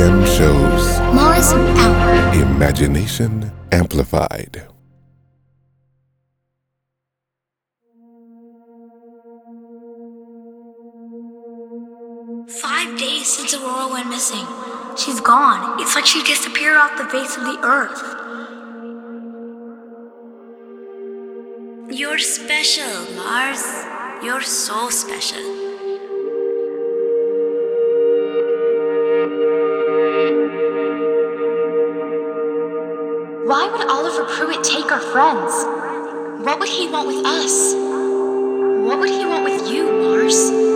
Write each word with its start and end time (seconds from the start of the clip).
run! 0.00 0.26
Shows 0.26 0.98
Mars 1.14 1.52
out. 1.52 2.34
Imagination 2.34 3.50
Amplified. 3.72 4.62
Five 12.62 12.98
days 12.98 13.28
since 13.36 13.54
Aurora 13.54 13.92
went 13.92 14.08
missing. 14.08 14.46
She's 14.96 15.20
gone. 15.20 15.80
It's 15.80 15.94
like 15.94 16.06
she 16.06 16.22
disappeared 16.22 16.76
off 16.76 16.96
the 16.96 17.04
face 17.04 17.36
of 17.36 17.44
the 17.44 17.58
earth. 17.62 18.02
You're 21.90 22.18
special, 22.18 23.14
Mars. 23.16 23.62
You're 24.22 24.40
so 24.42 24.88
special. 24.90 25.67
Why 33.68 33.76
would 33.76 33.90
Oliver 33.90 34.24
Pruitt 34.24 34.64
take 34.64 34.90
our 34.90 34.98
friends? 34.98 35.52
What 36.42 36.58
would 36.58 36.70
he 36.70 36.88
want 36.88 37.06
with 37.06 37.26
us? 37.26 37.74
What 37.74 38.98
would 38.98 39.10
he 39.10 39.26
want 39.26 39.44
with 39.44 39.68
you, 39.68 39.92
Mars? 39.92 40.67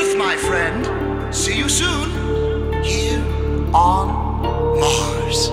Earth, 0.00 0.16
my 0.16 0.34
friend. 0.34 1.34
See 1.34 1.58
you 1.58 1.68
soon. 1.68 2.08
Here 2.82 3.22
on 3.74 4.08
Mars. 4.80 5.50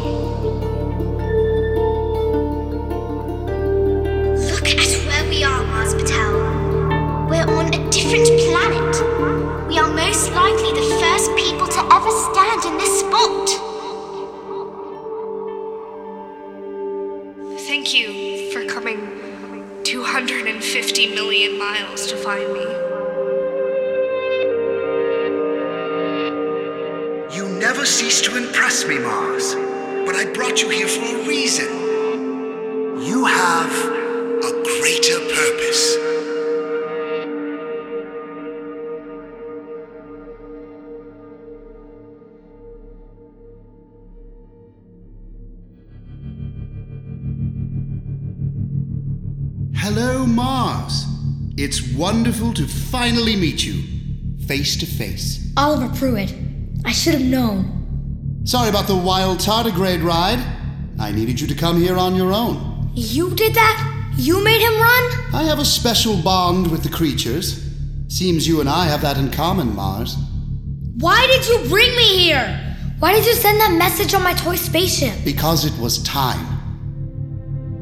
Look 4.49 4.67
at 4.69 4.87
where 5.07 5.29
we 5.29 5.43
are, 5.43 5.63
Mars 5.65 5.93
Patel. 5.95 6.31
We're 7.29 7.49
on 7.57 7.73
a 7.73 7.89
different 7.89 8.27
planet. 8.47 9.67
We 9.67 9.79
are 9.79 9.91
most 9.93 10.31
likely 10.31 10.71
the 10.79 10.87
first 11.01 11.35
people 11.35 11.67
to 11.67 11.81
ever 11.91 12.11
stand 12.31 12.63
in 12.69 12.77
this 12.77 13.01
spot. 13.01 13.49
Thank 17.67 17.93
you 17.93 18.49
for 18.53 18.63
coming 18.73 19.83
250 19.83 21.15
million 21.15 21.59
miles 21.59 22.07
to 22.07 22.15
find 22.15 22.53
me. 22.53 22.76
To 28.87 28.93
me, 28.93 28.99
Mars. 29.03 29.55
But 30.05 30.15
I 30.15 30.31
brought 30.33 30.61
you 30.61 30.69
here 30.69 30.87
for 30.87 31.03
a 31.03 31.27
reason. 31.27 31.67
You 33.01 33.25
have 33.25 33.71
a 33.71 34.51
greater 34.63 35.19
purpose. 35.19 35.95
Hello, 49.75 50.25
Mars. 50.25 51.05
It's 51.57 51.81
wonderful 51.93 52.53
to 52.53 52.67
finally 52.67 53.35
meet 53.35 53.65
you, 53.65 53.83
face 54.45 54.77
to 54.77 54.85
face. 54.85 55.51
Oliver 55.57 55.89
Pruitt. 55.97 56.33
I 56.85 56.91
should 56.91 57.15
have 57.15 57.23
known. 57.23 57.76
Sorry 58.47 58.69
about 58.69 58.87
the 58.87 58.95
wild 58.95 59.39
tardigrade 59.39 60.01
ride. 60.01 60.41
I 60.97 61.11
needed 61.11 61.37
you 61.37 61.47
to 61.47 61.53
come 61.53 61.81
here 61.81 61.97
on 61.97 62.15
your 62.15 62.31
own. 62.31 62.89
You 62.93 63.35
did 63.35 63.53
that? 63.55 64.13
You 64.15 64.41
made 64.41 64.61
him 64.61 64.71
run? 64.71 65.35
I 65.35 65.43
have 65.43 65.59
a 65.59 65.65
special 65.65 66.15
bond 66.21 66.71
with 66.71 66.81
the 66.81 66.87
creatures. 66.87 67.69
Seems 68.07 68.47
you 68.47 68.61
and 68.61 68.69
I 68.69 68.85
have 68.85 69.01
that 69.01 69.17
in 69.17 69.31
common, 69.31 69.75
Mars. 69.75 70.15
Why 70.95 71.27
did 71.27 71.45
you 71.45 71.67
bring 71.67 71.93
me 71.97 72.19
here? 72.19 72.77
Why 72.99 73.11
did 73.11 73.25
you 73.25 73.33
send 73.33 73.59
that 73.59 73.73
message 73.73 74.13
on 74.13 74.23
my 74.23 74.33
toy 74.33 74.55
spaceship? 74.55 75.25
Because 75.25 75.65
it 75.65 75.77
was 75.77 76.01
time. 76.03 76.47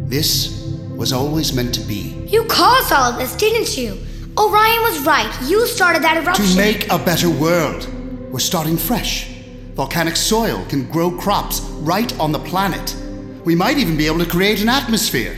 This 0.10 0.64
was 0.96 1.14
always 1.14 1.54
meant 1.54 1.76
to 1.76 1.82
be. 1.82 2.26
You 2.28 2.44
caused 2.46 2.92
all 2.92 3.12
of 3.12 3.20
this, 3.20 3.36
didn't 3.36 3.78
you? 3.78 4.00
Orion 4.36 4.82
was 4.82 5.06
right. 5.06 5.32
You 5.48 5.68
started 5.68 6.02
that 6.02 6.18
eruption. 6.18 6.44
To 6.44 6.58
make 6.58 6.92
a 6.92 6.98
better 6.98 7.30
world, 7.30 7.88
we're 8.34 8.40
starting 8.40 8.78
fresh. 8.78 9.35
Volcanic 9.76 10.16
soil 10.16 10.66
can 10.70 10.90
grow 10.90 11.12
crops 11.12 11.60
right 11.84 12.18
on 12.18 12.32
the 12.32 12.40
planet. 12.40 12.96
We 13.44 13.56
might 13.56 13.78
even 13.78 13.98
be 13.98 14.08
able 14.08 14.20
to 14.20 14.26
create 14.26 14.62
an 14.62 14.70
atmosphere. 14.70 15.38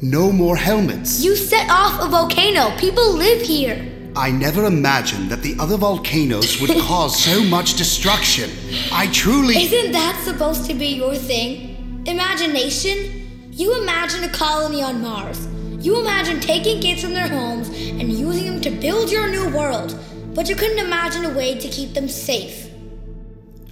No 0.00 0.30
more 0.30 0.56
helmets. 0.56 1.24
You 1.24 1.34
set 1.34 1.68
off 1.68 2.00
a 2.00 2.08
volcano. 2.08 2.76
People 2.78 3.12
live 3.14 3.42
here. 3.42 3.84
I 4.14 4.30
never 4.30 4.66
imagined 4.66 5.28
that 5.30 5.42
the 5.42 5.56
other 5.58 5.76
volcanoes 5.76 6.60
would 6.60 6.70
cause 6.82 7.18
so 7.18 7.42
much 7.42 7.74
destruction. 7.74 8.48
I 8.92 9.08
truly. 9.08 9.56
Isn't 9.56 9.90
that 9.90 10.22
supposed 10.24 10.66
to 10.66 10.74
be 10.74 10.94
your 10.94 11.16
thing? 11.16 12.04
Imagination? 12.06 13.50
You 13.50 13.82
imagine 13.82 14.22
a 14.22 14.28
colony 14.28 14.84
on 14.84 15.02
Mars. 15.02 15.48
You 15.84 16.00
imagine 16.00 16.38
taking 16.38 16.80
kids 16.80 17.02
from 17.02 17.12
their 17.12 17.26
homes 17.28 17.70
and 17.70 18.12
using 18.12 18.46
them 18.46 18.60
to 18.60 18.70
build 18.70 19.10
your 19.10 19.28
new 19.28 19.48
world. 19.48 19.98
But 20.32 20.48
you 20.48 20.54
couldn't 20.54 20.78
imagine 20.78 21.24
a 21.24 21.34
way 21.34 21.58
to 21.58 21.68
keep 21.68 21.92
them 21.92 22.08
safe. 22.08 22.63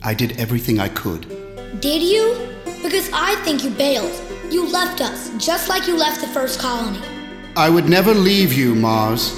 I 0.05 0.15
did 0.15 0.41
everything 0.41 0.81
I 0.81 0.89
could. 0.89 1.29
Did 1.81 2.03
you? 2.03 2.37
Because 2.83 3.09
I 3.13 3.37
think 3.45 3.63
you 3.63 3.71
bailed. 3.71 4.13
You 4.51 4.67
left 4.67 5.01
us, 5.01 5.31
just 5.39 5.69
like 5.69 5.87
you 5.87 5.97
left 5.97 6.21
the 6.21 6.27
first 6.27 6.59
colony. 6.59 6.99
I 7.57 7.71
would 7.71 7.89
never 7.89 8.13
leave 8.13 8.53
you, 8.53 8.75
Mars. 8.75 9.33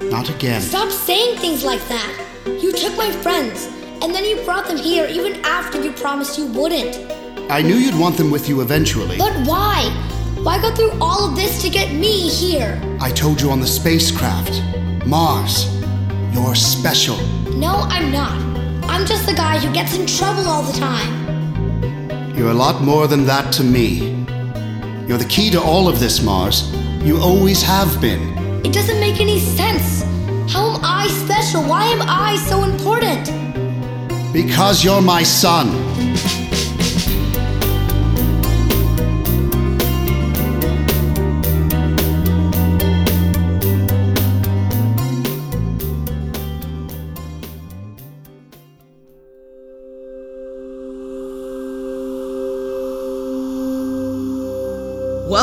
Not 0.00 0.30
again. 0.30 0.62
Stop 0.62 0.90
saying 0.90 1.38
things 1.38 1.64
like 1.64 1.86
that. 1.88 2.26
You 2.46 2.72
took 2.72 2.96
my 2.96 3.10
friends, 3.10 3.66
and 4.00 4.14
then 4.14 4.24
you 4.24 4.42
brought 4.44 4.66
them 4.66 4.78
here 4.78 5.06
even 5.06 5.44
after 5.44 5.82
you 5.82 5.92
promised 5.92 6.38
you 6.38 6.46
wouldn't. 6.46 6.96
I 7.50 7.60
knew 7.60 7.74
you'd 7.74 7.98
want 7.98 8.16
them 8.16 8.30
with 8.30 8.48
you 8.48 8.62
eventually. 8.62 9.18
But 9.18 9.46
why? 9.46 9.90
Why 10.42 10.62
go 10.62 10.74
through 10.74 10.92
all 11.02 11.28
of 11.28 11.36
this 11.36 11.60
to 11.60 11.68
get 11.68 11.92
me 11.92 12.30
here? 12.30 12.80
I 13.00 13.10
told 13.10 13.38
you 13.38 13.50
on 13.50 13.60
the 13.60 13.66
spacecraft. 13.66 14.62
Mars, 15.06 15.66
you're 16.32 16.54
special. 16.54 17.18
No, 17.50 17.74
I'm 17.90 18.10
not. 18.10 18.49
I'm 18.90 19.06
just 19.06 19.24
the 19.24 19.32
guy 19.32 19.56
who 19.58 19.72
gets 19.72 19.96
in 19.96 20.04
trouble 20.04 20.48
all 20.48 20.62
the 20.62 20.76
time. 20.76 22.34
You're 22.36 22.50
a 22.50 22.60
lot 22.66 22.82
more 22.82 23.06
than 23.06 23.24
that 23.24 23.52
to 23.52 23.62
me. 23.62 24.26
You're 25.06 25.16
the 25.16 25.28
key 25.28 25.48
to 25.52 25.62
all 25.62 25.86
of 25.86 26.00
this, 26.00 26.20
Mars. 26.20 26.74
You 27.04 27.16
always 27.18 27.62
have 27.62 28.00
been. 28.00 28.36
It 28.66 28.72
doesn't 28.72 28.98
make 28.98 29.20
any 29.20 29.38
sense. 29.38 30.02
How 30.52 30.74
am 30.74 30.80
I 30.82 31.06
special? 31.06 31.62
Why 31.62 31.84
am 31.84 32.02
I 32.02 32.34
so 32.48 32.64
important? 32.64 33.30
Because 34.32 34.84
you're 34.84 35.00
my 35.00 35.22
son. 35.22 35.68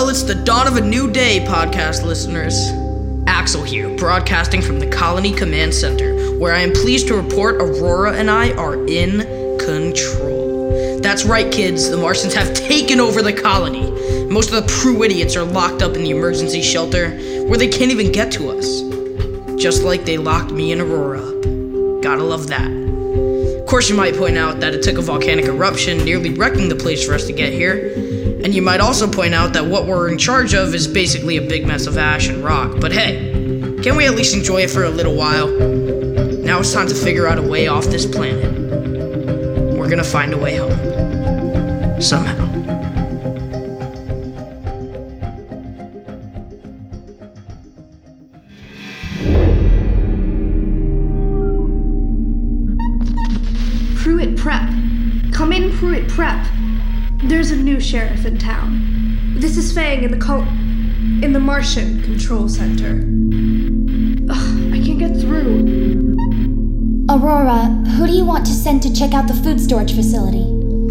Well, 0.08 0.16
it's 0.16 0.24
the 0.24 0.36
dawn 0.36 0.68
of 0.68 0.78
a 0.78 0.82
new 0.82 1.12
day, 1.12 1.44
podcast 1.46 2.06
listeners. 2.06 2.72
Axel 3.28 3.62
here, 3.62 3.94
broadcasting 3.98 4.62
from 4.62 4.80
the 4.80 4.88
Colony 4.88 5.34
Command 5.34 5.74
Center, 5.74 6.16
where 6.40 6.54
I 6.54 6.60
am 6.60 6.72
pleased 6.72 7.10
to 7.10 7.22
report 7.22 7.56
Aurora 7.56 8.14
and 8.14 8.32
I 8.32 8.54
are 8.54 8.76
in 8.88 9.18
control. 9.60 11.02
That's 11.02 11.26
right, 11.26 11.52
kids, 11.52 11.90
the 11.90 11.98
Martians 11.98 12.34
have 12.36 12.54
taken 12.54 13.02
over 13.02 13.22
the 13.22 13.34
colony. 13.34 13.92
Most 14.32 14.54
of 14.54 14.64
the 14.66 14.74
Prue 14.80 15.04
idiots 15.04 15.36
are 15.36 15.44
locked 15.44 15.82
up 15.82 15.94
in 15.94 16.04
the 16.04 16.12
emergency 16.12 16.62
shelter, 16.62 17.10
where 17.50 17.58
they 17.58 17.68
can't 17.68 17.92
even 17.92 18.14
get 18.14 18.32
to 18.32 18.50
us. 18.50 18.84
Just 19.62 19.84
like 19.84 20.06
they 20.06 20.18
locked 20.18 20.52
me 20.52 20.72
and 20.72 20.80
Aurora 20.80 21.20
up. 21.20 22.02
Gotta 22.02 22.24
love 22.24 22.48
that. 22.48 22.72
Of 23.60 23.66
course, 23.66 23.90
you 23.90 23.98
might 23.98 24.16
point 24.16 24.38
out 24.38 24.62
that 24.62 24.74
it 24.74 24.84
took 24.84 25.00
a 25.00 25.02
volcanic 25.02 25.48
eruption 25.48 25.98
nearly 26.06 26.34
wrecking 26.34 26.70
the 26.70 26.78
place 26.78 27.06
for 27.06 27.14
us 27.14 27.28
to 27.28 27.34
get 27.34 27.52
here. 27.52 28.27
And 28.48 28.56
you 28.56 28.62
might 28.62 28.80
also 28.80 29.12
point 29.12 29.34
out 29.34 29.52
that 29.52 29.66
what 29.66 29.88
we're 29.88 30.08
in 30.08 30.18
charge 30.18 30.54
of 30.54 30.74
is 30.74 30.88
basically 30.88 31.36
a 31.36 31.42
big 31.42 31.68
mess 31.68 31.86
of 31.86 31.98
ash 31.98 32.30
and 32.30 32.42
rock. 32.42 32.80
But 32.80 32.94
hey, 32.94 33.34
can 33.84 33.98
we 33.98 34.06
at 34.06 34.16
least 34.16 34.34
enjoy 34.34 34.62
it 34.62 34.70
for 34.70 34.86
a 34.86 34.90
little 34.90 35.18
while? 35.18 35.50
Now 35.50 36.60
it's 36.60 36.72
time 36.72 36.88
to 36.88 36.96
figure 36.96 37.28
out 37.28 37.40
a 37.40 37.42
way 37.42 37.68
off 37.68 37.84
this 37.88 38.06
planet. 38.06 38.50
We're 39.78 39.90
gonna 39.90 40.02
find 40.02 40.34
a 40.34 40.38
way 40.38 40.56
home. 40.56 42.02
Somehow. 42.02 42.47
In 58.28 58.38
town. 58.38 59.34
This 59.38 59.58
is 59.58 59.74
Fang 59.74 60.04
in 60.04 60.12
the 60.12 60.18
col- 60.18 60.48
in 61.24 61.32
the 61.32 61.40
Martian 61.40 62.04
Control 62.04 62.50
Center. 62.50 63.02
Ugh, 64.30 64.74
I 64.74 64.84
can't 64.84 65.00
get 65.00 65.16
through. 65.18 66.16
Aurora, 67.10 67.68
who 67.96 68.06
do 68.06 68.14
you 68.14 68.26
want 68.26 68.46
to 68.46 68.52
send 68.52 68.84
to 68.84 68.94
check 68.94 69.14
out 69.14 69.28
the 69.28 69.34
food 69.34 69.62
storage 69.62 69.96
facility? 69.96 70.44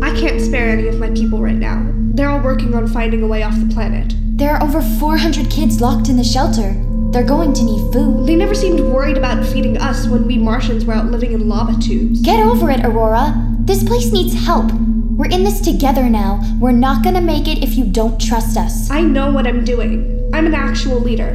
I 0.02 0.18
can't 0.18 0.40
spare 0.40 0.70
any 0.70 0.88
of 0.88 0.98
my 0.98 1.10
people 1.10 1.40
right 1.42 1.54
now. 1.56 1.86
They're 2.14 2.30
all 2.30 2.40
working 2.40 2.74
on 2.74 2.88
finding 2.88 3.22
a 3.22 3.26
way 3.26 3.42
off 3.42 3.58
the 3.60 3.72
planet. 3.72 4.14
There 4.38 4.52
are 4.52 4.62
over 4.62 4.80
400 4.80 5.50
kids 5.50 5.80
locked 5.82 6.08
in 6.08 6.16
the 6.16 6.24
shelter. 6.24 6.74
They're 7.10 7.24
going 7.24 7.52
to 7.52 7.62
need 7.62 7.92
food. 7.92 8.26
They 8.26 8.34
never 8.34 8.54
seemed 8.54 8.80
worried 8.80 9.18
about 9.18 9.44
feeding 9.46 9.76
us 9.76 10.06
when 10.06 10.26
we 10.26 10.38
Martians 10.38 10.86
were 10.86 10.94
out 10.94 11.06
living 11.06 11.32
in 11.32 11.48
lava 11.48 11.78
tubes. 11.80 12.22
Get 12.22 12.40
over 12.40 12.70
it, 12.70 12.84
Aurora. 12.84 13.34
This 13.60 13.84
place 13.84 14.10
needs 14.10 14.34
help. 14.46 14.70
We're 15.16 15.30
in 15.30 15.44
this 15.44 15.62
together 15.62 16.10
now. 16.10 16.42
We're 16.60 16.72
not 16.72 17.02
gonna 17.02 17.22
make 17.22 17.48
it 17.48 17.62
if 17.62 17.74
you 17.74 17.86
don't 17.86 18.20
trust 18.20 18.58
us. 18.58 18.90
I 18.90 19.00
know 19.00 19.32
what 19.32 19.46
I'm 19.46 19.64
doing. 19.64 20.30
I'm 20.34 20.44
an 20.44 20.54
actual 20.54 21.00
leader. 21.00 21.30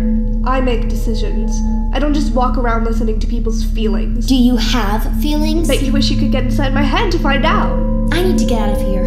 I 0.46 0.62
make 0.62 0.88
decisions. 0.88 1.52
I 1.92 1.98
don't 1.98 2.14
just 2.14 2.32
walk 2.32 2.60
around 2.60 2.84
listening 2.84 3.20
to 3.20 3.26
people's 3.26 3.64
feelings. 3.64 4.28
Do 4.28 4.36
you 4.36 4.56
have 4.56 5.12
feelings? 5.20 5.68
Bet 5.68 5.82
you 5.82 5.92
wish 5.92 6.12
you 6.12 6.20
could 6.20 6.32
get 6.32 6.44
inside 6.44 6.76
my 6.76 6.84
head 6.84 7.12
to 7.14 7.18
find 7.18 7.44
out. 7.44 7.76
I 8.14 8.22
need 8.22 8.38
to 8.38 8.46
get 8.46 8.62
out 8.62 8.80
of 8.80 8.82
here. 8.88 9.04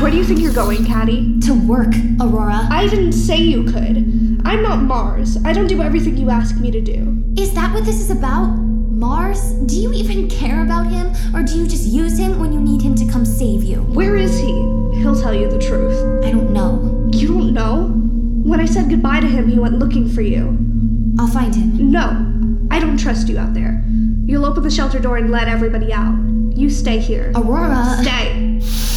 Where 0.00 0.12
do 0.12 0.16
you 0.16 0.24
think 0.24 0.38
you're 0.38 0.52
going, 0.52 0.84
Caddy? 0.86 1.40
To 1.40 1.54
work, 1.66 1.92
Aurora. 2.20 2.68
I 2.70 2.86
didn't 2.86 3.14
say 3.14 3.38
you 3.38 3.64
could. 3.64 3.96
I'm 4.44 4.62
not 4.62 4.82
Mars. 4.82 5.38
I 5.44 5.52
don't 5.52 5.66
do 5.66 5.82
everything 5.82 6.16
you 6.16 6.30
ask 6.30 6.56
me 6.60 6.70
to 6.70 6.80
do. 6.80 7.20
Is 7.36 7.52
that 7.54 7.74
what 7.74 7.84
this 7.84 8.00
is 8.00 8.10
about? 8.12 8.65
Mars? 8.96 9.52
Do 9.66 9.76
you 9.76 9.92
even 9.92 10.26
care 10.26 10.62
about 10.64 10.86
him? 10.86 11.12
Or 11.34 11.42
do 11.42 11.58
you 11.58 11.66
just 11.66 11.86
use 11.86 12.18
him 12.18 12.38
when 12.38 12.50
you 12.50 12.60
need 12.60 12.80
him 12.80 12.94
to 12.94 13.06
come 13.06 13.26
save 13.26 13.62
you? 13.62 13.82
Where 13.82 14.16
is 14.16 14.38
he? 14.38 14.54
He'll 14.94 15.20
tell 15.20 15.34
you 15.34 15.50
the 15.50 15.58
truth. 15.58 16.24
I 16.24 16.30
don't 16.30 16.50
know. 16.50 17.10
You 17.12 17.28
don't 17.28 17.52
know? 17.52 17.88
When 18.42 18.58
I 18.58 18.64
said 18.64 18.88
goodbye 18.88 19.20
to 19.20 19.26
him, 19.26 19.48
he 19.48 19.58
went 19.58 19.78
looking 19.78 20.08
for 20.08 20.22
you. 20.22 20.56
I'll 21.18 21.28
find 21.28 21.54
him. 21.54 21.90
No, 21.90 22.08
I 22.70 22.80
don't 22.80 22.96
trust 22.96 23.28
you 23.28 23.38
out 23.38 23.52
there. 23.52 23.84
You'll 24.24 24.46
open 24.46 24.62
the 24.62 24.70
shelter 24.70 24.98
door 24.98 25.18
and 25.18 25.30
let 25.30 25.46
everybody 25.46 25.92
out. 25.92 26.16
You 26.56 26.70
stay 26.70 26.98
here. 26.98 27.32
Aurora. 27.34 27.98
Stay. 28.02 28.95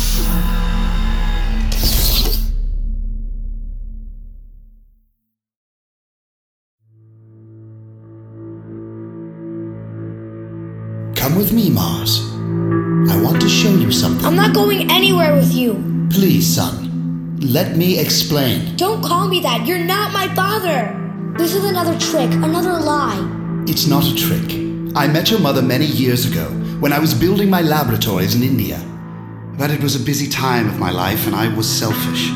With 11.39 11.53
me, 11.53 11.69
Mars. 11.69 12.19
I 13.09 13.21
want 13.23 13.39
to 13.41 13.47
show 13.47 13.73
you 13.73 13.93
something. 13.93 14.25
I'm 14.25 14.35
not 14.35 14.53
going 14.53 14.91
anywhere 14.91 15.33
with 15.33 15.53
you. 15.53 15.73
Please, 16.11 16.45
son. 16.45 17.39
Let 17.39 17.77
me 17.77 17.97
explain. 17.97 18.75
Don't 18.75 19.01
call 19.01 19.29
me 19.29 19.39
that. 19.39 19.65
You're 19.65 19.85
not 19.95 20.11
my 20.11 20.27
father. 20.35 20.93
This 21.37 21.55
is 21.55 21.63
another 21.63 21.97
trick, 21.97 22.29
another 22.43 22.73
lie. 22.73 23.23
It's 23.67 23.87
not 23.87 24.03
a 24.03 24.13
trick. 24.13 24.51
I 24.97 25.07
met 25.07 25.31
your 25.31 25.39
mother 25.39 25.61
many 25.61 25.85
years 25.85 26.25
ago 26.29 26.43
when 26.81 26.91
I 26.91 26.99
was 26.99 27.13
building 27.13 27.49
my 27.49 27.61
laboratories 27.61 28.35
in 28.35 28.43
India. 28.43 28.77
But 29.57 29.71
it 29.71 29.81
was 29.81 29.95
a 29.95 30.03
busy 30.03 30.27
time 30.27 30.67
of 30.67 30.77
my 30.77 30.91
life 30.91 31.25
and 31.25 31.33
I 31.33 31.47
was 31.55 31.69
selfish. 31.69 32.31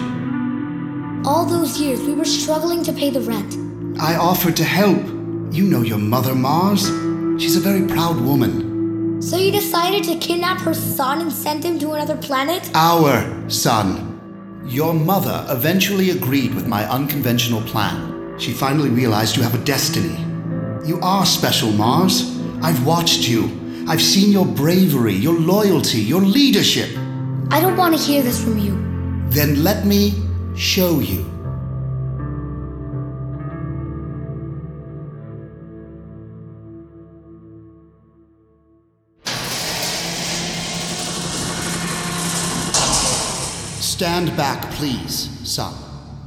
All 1.28 1.46
those 1.46 1.78
years, 1.78 2.00
we 2.00 2.14
were 2.14 2.24
struggling 2.24 2.82
to 2.84 2.94
pay 2.94 3.10
the 3.10 3.20
rent. 3.20 3.58
I 4.00 4.16
offered 4.16 4.56
to 4.58 4.64
help. 4.64 5.04
You 5.52 5.66
know 5.66 5.82
your 5.82 6.00
mother, 6.00 6.34
Mars. 6.34 6.88
She's 7.42 7.58
a 7.58 7.60
very 7.60 7.86
proud 7.86 8.22
woman. 8.22 8.73
So 9.24 9.38
you 9.38 9.54
decided 9.54 10.04
to 10.04 10.18
kidnap 10.18 10.60
her 10.64 10.74
son 10.74 11.22
and 11.22 11.32
send 11.32 11.64
him 11.64 11.80
to 11.80 11.94
another 11.94 12.18
planet? 12.18 12.70
Our 12.76 13.50
son. 13.50 14.20
Your 14.66 14.94
mother 14.94 15.46
eventually 15.48 16.10
agreed 16.10 16.54
with 16.54 16.68
my 16.68 16.84
unconventional 16.90 17.62
plan. 17.62 18.38
She 18.38 18.52
finally 18.52 18.90
realized 18.90 19.38
you 19.38 19.42
have 19.44 19.56
a 19.56 19.64
destiny. 19.64 20.20
You 20.86 21.00
are 21.02 21.26
special, 21.26 21.72
Mars. 21.72 22.38
I've 22.62 22.86
watched 22.86 23.30
you. 23.30 23.86
I've 23.88 24.02
seen 24.02 24.34
your 24.34 24.46
bravery, 24.46 25.14
your 25.14 25.40
loyalty, 25.40 26.00
your 26.02 26.22
leadership. 26.22 26.90
I 27.50 27.62
don't 27.62 27.78
want 27.78 27.96
to 27.98 28.04
hear 28.04 28.24
this 28.24 28.44
from 28.44 28.58
you. 28.58 28.74
Then 29.30 29.64
let 29.64 29.86
me 29.86 30.22
show 30.54 31.00
you. 31.00 31.33
Stand 44.04 44.36
back, 44.36 44.70
please, 44.72 45.30
son. 45.48 45.74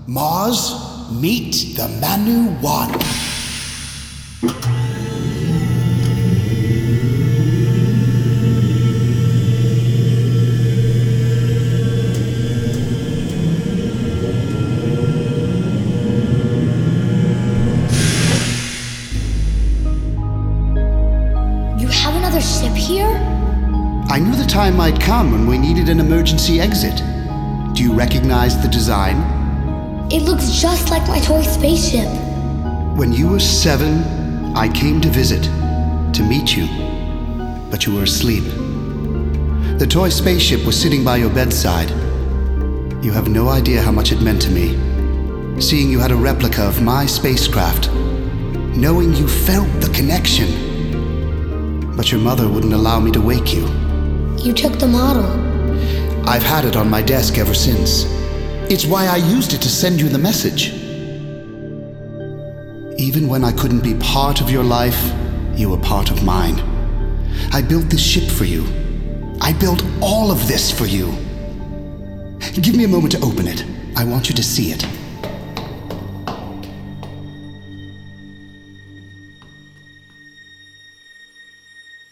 Mars, 0.07 0.73
meet 1.13 1.77
the 1.77 1.89
Manu 2.01 2.49
One. 2.63 2.91
You 21.79 21.89
have 21.89 22.17
another 22.17 22.41
ship 22.41 22.73
here? 22.73 23.05
I 24.09 24.19
knew 24.19 24.35
the 24.35 24.47
time 24.49 24.79
might 24.79 24.99
come 24.99 25.31
when 25.31 25.47
we 25.47 25.59
needed 25.59 25.91
an 25.91 26.01
emergency 26.01 26.59
exit. 26.59 27.03
Do 27.77 27.83
you 27.83 27.93
recognize 27.93 28.57
the 28.63 28.69
design? 28.69 29.19
It 30.11 30.23
looks 30.23 30.63
just 30.63 30.89
like 30.89 31.07
my 31.09 31.19
toy 31.19 31.43
spaceship. 31.43 32.09
When 32.97 33.13
you 33.13 33.29
were 33.29 33.39
seven, 33.39 34.03
I 34.57 34.67
came 34.67 34.99
to 35.03 35.11
visit, 35.11 35.43
to 36.15 36.23
meet 36.23 36.57
you, 36.57 36.69
but 37.71 37.85
you 37.85 37.95
were 37.95 38.05
asleep. 38.05 38.45
The 39.79 39.87
toy 39.87 40.09
spaceship 40.09 40.65
was 40.65 40.81
sitting 40.81 41.05
by 41.05 41.19
your 41.19 41.29
bedside. 41.29 41.91
You 43.05 43.13
have 43.13 43.29
no 43.29 43.51
idea 43.51 43.83
how 43.83 43.93
much 43.93 44.11
it 44.11 44.23
meant 44.23 44.41
to 44.43 44.51
me. 44.51 45.61
Seeing 45.61 45.91
you 45.91 46.01
had 46.01 46.13
a 46.13 46.17
replica 46.17 46.63
of 46.63 46.81
my 46.81 47.05
spacecraft, 47.05 47.93
knowing 48.75 49.13
you 49.13 49.29
felt 49.29 49.69
the 49.83 49.93
connection. 49.95 50.49
But 51.95 52.11
your 52.11 52.23
mother 52.23 52.49
wouldn't 52.49 52.73
allow 52.73 53.01
me 53.01 53.11
to 53.11 53.21
wake 53.21 53.53
you. 53.53 53.67
You 54.39 54.55
took 54.55 54.79
the 54.79 54.89
model. 54.89 55.46
I've 56.29 56.43
had 56.43 56.65
it 56.65 56.75
on 56.75 56.91
my 56.91 57.03
desk 57.03 57.39
ever 57.39 57.55
since. 57.55 58.05
It's 58.69 58.85
why 58.85 59.07
I 59.07 59.17
used 59.17 59.53
it 59.53 59.63
to 59.63 59.69
send 59.69 60.01
you 60.01 60.09
the 60.09 60.19
message. 60.19 60.73
Even 62.99 63.29
when 63.29 63.45
I 63.45 63.53
couldn't 63.53 63.85
be 63.85 63.95
part 63.95 64.41
of 64.41 64.51
your 64.51 64.65
life, 64.65 65.13
you 65.55 65.71
were 65.71 65.79
part 65.79 66.11
of 66.11 66.25
mine. 66.25 66.59
I 67.53 67.63
built 67.63 67.89
this 67.91 68.05
ship 68.05 68.29
for 68.29 68.45
you. 68.45 68.65
I 69.41 69.53
built 69.53 69.85
all 70.01 70.33
of 70.33 70.49
this 70.49 70.71
for 70.71 70.87
you. 70.87 71.07
Give 72.61 72.75
me 72.75 72.85
a 72.85 72.89
moment 72.89 73.13
to 73.13 73.21
open 73.21 73.47
it. 73.47 73.65
I 73.95 74.05
want 74.05 74.29
you 74.29 74.35
to 74.35 74.43
see 74.43 74.73
it. 74.73 74.85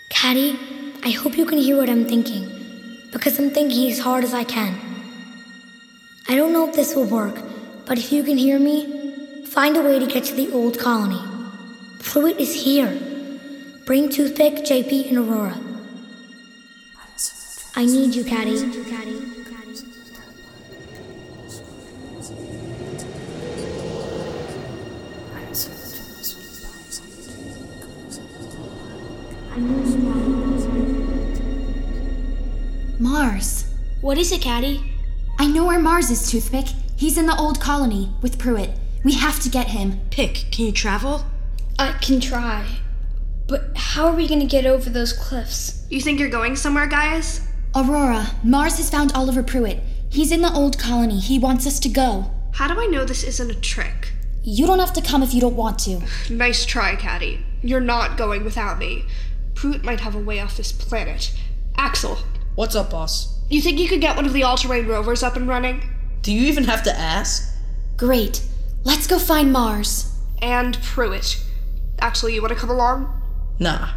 Caddy, 0.08 0.56
I 1.02 1.10
hope 1.10 1.36
you 1.36 1.44
can 1.44 1.58
hear 1.58 1.76
what 1.76 1.90
I'm 1.90 2.06
thinking, 2.06 2.63
because 3.14 3.38
I'm 3.38 3.48
thinking 3.48 3.90
as 3.90 4.00
hard 4.00 4.24
as 4.24 4.34
I 4.34 4.44
can. 4.44 4.78
I 6.28 6.36
don't 6.36 6.52
know 6.52 6.68
if 6.68 6.74
this 6.74 6.94
will 6.94 7.06
work, 7.06 7.40
but 7.86 7.96
if 7.96 8.12
you 8.12 8.22
can 8.22 8.36
hear 8.36 8.58
me, 8.58 9.04
Find 9.54 9.76
a 9.76 9.82
way 9.82 10.00
to 10.00 10.06
get 10.08 10.24
to 10.24 10.34
the 10.34 10.50
old 10.50 10.80
colony. 10.80 11.22
Pruitt 12.00 12.40
is 12.40 12.64
here. 12.64 12.90
Bring 13.86 14.08
Toothpick, 14.08 14.64
JP, 14.64 15.10
and 15.10 15.18
Aurora. 15.18 15.56
I 17.76 17.86
need 17.86 18.16
you, 18.16 18.24
Caddy. 18.24 18.58
What 34.14 34.20
is 34.20 34.30
it, 34.30 34.42
Caddy? 34.42 34.80
I 35.40 35.48
know 35.48 35.66
where 35.66 35.80
Mars 35.80 36.08
is, 36.08 36.30
Toothpick. 36.30 36.66
He's 36.94 37.18
in 37.18 37.26
the 37.26 37.36
old 37.36 37.60
colony 37.60 38.12
with 38.22 38.38
Pruitt. 38.38 38.70
We 39.02 39.14
have 39.14 39.40
to 39.40 39.48
get 39.48 39.66
him. 39.66 40.02
Pick, 40.10 40.46
can 40.52 40.66
you 40.66 40.70
travel? 40.70 41.24
I 41.80 41.98
can 42.00 42.20
try. 42.20 42.64
But 43.48 43.72
how 43.74 44.06
are 44.06 44.14
we 44.14 44.28
gonna 44.28 44.46
get 44.46 44.66
over 44.66 44.88
those 44.88 45.12
cliffs? 45.12 45.84
You 45.90 46.00
think 46.00 46.20
you're 46.20 46.28
going 46.28 46.54
somewhere, 46.54 46.86
guys? 46.86 47.40
Aurora, 47.74 48.28
Mars 48.44 48.76
has 48.76 48.88
found 48.88 49.10
Oliver 49.14 49.42
Pruitt. 49.42 49.82
He's 50.10 50.30
in 50.30 50.42
the 50.42 50.54
old 50.54 50.78
colony. 50.78 51.18
He 51.18 51.40
wants 51.40 51.66
us 51.66 51.80
to 51.80 51.88
go. 51.88 52.30
How 52.52 52.72
do 52.72 52.80
I 52.80 52.86
know 52.86 53.04
this 53.04 53.24
isn't 53.24 53.50
a 53.50 53.60
trick? 53.60 54.12
You 54.44 54.64
don't 54.68 54.78
have 54.78 54.92
to 54.92 55.02
come 55.02 55.24
if 55.24 55.34
you 55.34 55.40
don't 55.40 55.56
want 55.56 55.80
to. 55.80 56.00
Nice 56.30 56.64
try, 56.64 56.94
Caddy. 56.94 57.44
You're 57.62 57.80
not 57.80 58.16
going 58.16 58.44
without 58.44 58.78
me. 58.78 59.06
Pruitt 59.56 59.82
might 59.82 59.98
have 59.98 60.14
a 60.14 60.20
way 60.20 60.38
off 60.38 60.56
this 60.56 60.70
planet. 60.70 61.34
Axel. 61.76 62.18
What's 62.54 62.76
up, 62.76 62.90
boss? 62.90 63.33
You 63.50 63.60
think 63.60 63.78
you 63.78 63.88
could 63.88 64.00
get 64.00 64.16
one 64.16 64.24
of 64.24 64.32
the 64.32 64.42
all 64.42 64.56
terrain 64.56 64.86
rovers 64.86 65.22
up 65.22 65.36
and 65.36 65.46
running? 65.46 65.82
Do 66.22 66.32
you 66.32 66.48
even 66.48 66.64
have 66.64 66.82
to 66.84 66.98
ask? 66.98 67.54
Great. 67.98 68.42
Let's 68.84 69.06
go 69.06 69.18
find 69.18 69.52
Mars. 69.52 70.18
And 70.40 70.80
Pruitt. 70.82 71.44
Actually, 72.00 72.34
you 72.34 72.40
want 72.40 72.54
to 72.54 72.58
come 72.58 72.70
along? 72.70 73.22
Nah. 73.58 73.90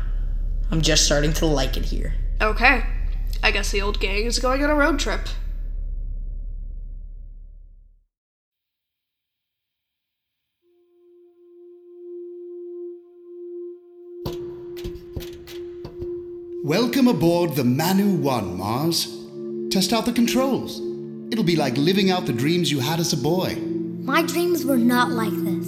I'm 0.70 0.82
just 0.82 1.06
starting 1.06 1.32
to 1.34 1.46
like 1.46 1.78
it 1.78 1.86
here. 1.86 2.14
Okay. 2.42 2.84
I 3.42 3.52
guess 3.52 3.72
the 3.72 3.82
old 3.82 4.02
gang 4.02 4.26
is 4.26 4.38
going 4.38 4.64
on 4.64 4.70
a 4.70 4.76
road 4.76 5.00
trip. 5.00 5.22
Welcome 16.66 17.08
aboard 17.08 17.56
the 17.56 17.64
Manu 17.64 18.10
1, 18.10 18.58
Mars. 18.58 19.17
Test 19.70 19.92
out 19.92 20.06
the 20.06 20.14
controls. 20.14 20.80
It'll 21.30 21.44
be 21.44 21.58
like 21.58 21.76
living 21.76 22.10
out 22.10 22.26
the 22.26 22.32
dreams 22.32 22.72
you 22.72 22.80
had 22.80 23.02
as 23.02 23.12
a 23.12 23.18
boy. 23.18 23.56
My 24.02 24.22
dreams 24.22 24.64
were 24.64 24.78
not 24.78 25.12
like 25.12 25.34
this. 25.34 25.68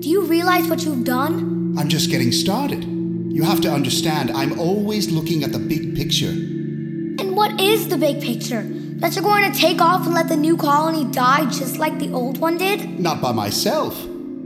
Do 0.00 0.08
you 0.08 0.22
realize 0.22 0.66
what 0.66 0.82
you've 0.82 1.04
done? 1.04 1.76
I'm 1.78 1.90
just 1.90 2.08
getting 2.08 2.32
started. 2.32 2.82
You 2.84 3.42
have 3.42 3.60
to 3.60 3.70
understand, 3.70 4.30
I'm 4.30 4.58
always 4.58 5.10
looking 5.10 5.44
at 5.44 5.52
the 5.52 5.58
big 5.58 5.94
picture. 5.94 6.30
And 6.30 7.36
what 7.36 7.60
is 7.60 7.88
the 7.88 7.98
big 7.98 8.22
picture? 8.22 8.62
That 8.62 9.14
you're 9.14 9.24
going 9.24 9.52
to 9.52 9.58
take 9.58 9.82
off 9.82 10.06
and 10.06 10.14
let 10.14 10.28
the 10.28 10.36
new 10.36 10.56
colony 10.56 11.04
die 11.12 11.44
just 11.50 11.76
like 11.76 11.98
the 11.98 12.12
old 12.12 12.38
one 12.38 12.56
did? 12.56 12.98
Not 12.98 13.20
by 13.20 13.32
myself. 13.32 13.94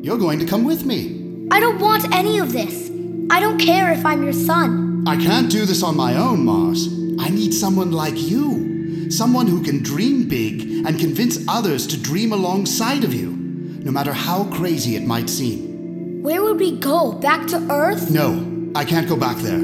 You're 0.02 0.18
going 0.18 0.40
to 0.40 0.46
come 0.46 0.64
with 0.64 0.84
me. 0.84 1.46
I 1.52 1.60
don't 1.60 1.78
want 1.78 2.12
any 2.12 2.38
of 2.38 2.52
this. 2.52 2.90
I 3.30 3.38
don't 3.38 3.58
care 3.58 3.92
if 3.92 4.04
I'm 4.04 4.24
your 4.24 4.32
son. 4.32 5.04
I 5.06 5.16
can't 5.16 5.50
do 5.50 5.66
this 5.66 5.84
on 5.84 5.96
my 5.96 6.16
own, 6.16 6.44
Mars. 6.44 6.88
I 7.20 7.28
need 7.28 7.54
someone 7.54 7.92
like 7.92 8.16
you. 8.16 8.77
Someone 9.10 9.46
who 9.46 9.62
can 9.62 9.82
dream 9.82 10.28
big 10.28 10.62
and 10.86 10.98
convince 10.98 11.38
others 11.48 11.86
to 11.86 11.96
dream 11.96 12.32
alongside 12.32 13.04
of 13.04 13.14
you, 13.14 13.30
no 13.30 13.90
matter 13.90 14.12
how 14.12 14.44
crazy 14.44 14.96
it 14.96 15.06
might 15.06 15.30
seem. 15.30 16.22
Where 16.22 16.42
would 16.42 16.58
we 16.58 16.78
go? 16.78 17.12
Back 17.12 17.46
to 17.48 17.56
Earth? 17.70 18.10
No, 18.10 18.70
I 18.74 18.84
can't 18.84 19.08
go 19.08 19.16
back 19.16 19.38
there. 19.38 19.62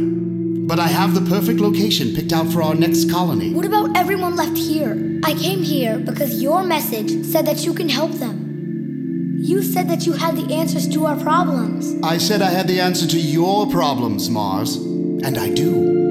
But 0.67 0.81
I 0.81 0.87
have 0.87 1.15
the 1.15 1.21
perfect 1.29 1.61
location 1.61 2.15
picked 2.15 2.33
out 2.33 2.51
for 2.51 2.63
our 2.63 2.75
next 2.75 3.11
colony. 3.11 3.53
What 3.53 3.67
about 3.67 3.95
everyone 3.95 4.35
left 4.35 4.57
here? 4.57 5.21
I 5.25 5.35
came 5.35 5.63
here 5.63 5.99
because 5.99 6.43
your 6.43 6.63
message 6.63 7.27
said 7.27 7.45
that 7.47 7.67
you 7.67 7.75
can 7.75 7.91
help 7.91 8.13
them. 8.13 9.37
You 9.41 9.63
said 9.63 9.91
that 9.91 10.07
you 10.07 10.13
had 10.15 10.37
the 10.37 10.55
answers 10.55 10.89
to 10.89 11.05
our 11.05 11.21
problems. 11.21 11.95
I 12.03 12.17
said 12.17 12.41
I 12.41 12.49
had 12.51 12.67
the 12.67 12.81
answer 12.81 13.07
to 13.07 13.21
your 13.21 13.71
problems, 13.71 14.31
Mars. 14.31 14.77
And 14.77 15.37
I 15.37 15.51
do. 15.51 16.04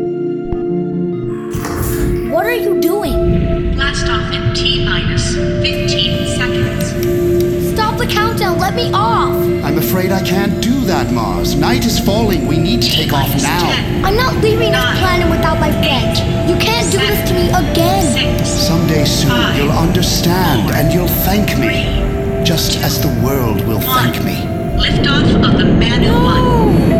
What 2.43 2.51
are 2.51 2.55
you 2.55 2.81
doing? 2.81 3.71
Blast 3.71 4.05
off 4.09 4.33
in 4.33 4.53
T 4.53 4.83
minus 4.83 5.33
15 5.33 6.27
seconds. 6.35 7.71
Stop 7.73 7.97
the 7.97 8.05
countdown. 8.05 8.59
Let 8.59 8.75
me 8.75 8.91
off. 8.91 9.33
I'm 9.63 9.77
afraid 9.77 10.11
I 10.11 10.21
can't 10.21 10.61
do 10.61 10.81
that, 10.81 11.13
Mars. 11.13 11.55
Night 11.55 11.85
is 11.85 11.97
falling. 11.99 12.45
We 12.45 12.57
need 12.57 12.81
to 12.81 12.89
take 12.91 13.13
off 13.13 13.33
now. 13.41 13.69
I'm 14.05 14.17
not 14.17 14.35
leaving 14.43 14.73
this 14.73 14.99
planet 14.99 15.31
without 15.31 15.57
my 15.61 15.71
friends. 15.71 16.19
You 16.49 16.57
can't 16.57 16.91
do 16.91 16.97
this 16.97 17.29
to 17.29 17.33
me 17.33 17.47
again. 17.47 18.43
Someday 18.43 19.05
soon 19.05 19.55
you'll 19.55 19.71
understand 19.71 20.69
and 20.75 20.93
you'll 20.93 21.15
thank 21.23 21.47
me. 21.57 22.43
Just 22.43 22.75
as 22.83 23.01
the 23.01 23.25
world 23.25 23.65
will 23.65 23.79
thank 23.79 24.21
me. 24.21 24.35
Liftoff 24.75 25.49
of 25.49 25.57
the 25.57 25.65
Manu 25.79 26.11
1. 26.11 26.92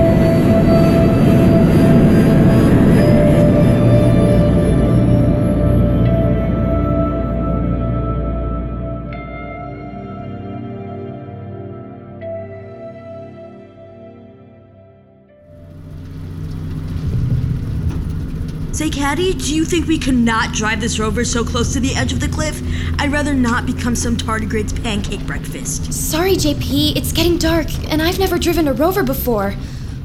Caddy, 19.04 19.34
do 19.34 19.54
you 19.54 19.66
think 19.66 19.86
we 19.86 20.00
could 20.00 20.16
not 20.16 20.54
drive 20.54 20.80
this 20.80 20.98
rover 20.98 21.26
so 21.26 21.44
close 21.44 21.74
to 21.74 21.82
the 21.82 21.94
edge 21.94 22.14
of 22.14 22.22
the 22.22 22.28
cliff? 22.30 22.62
I'd 23.00 23.12
rather 23.12 23.34
not 23.34 23.66
become 23.66 23.98
some 23.98 24.16
tardigrade's 24.16 24.72
pancake 24.72 25.28
breakfast. 25.28 25.92
Sorry, 25.92 26.36
JP, 26.36 26.96
it's 26.96 27.12
getting 27.12 27.38
dark, 27.38 27.68
and 27.92 28.02
I've 28.02 28.18
never 28.18 28.40
driven 28.40 28.66
a 28.70 28.72
rover 28.72 29.04
before. 29.04 29.56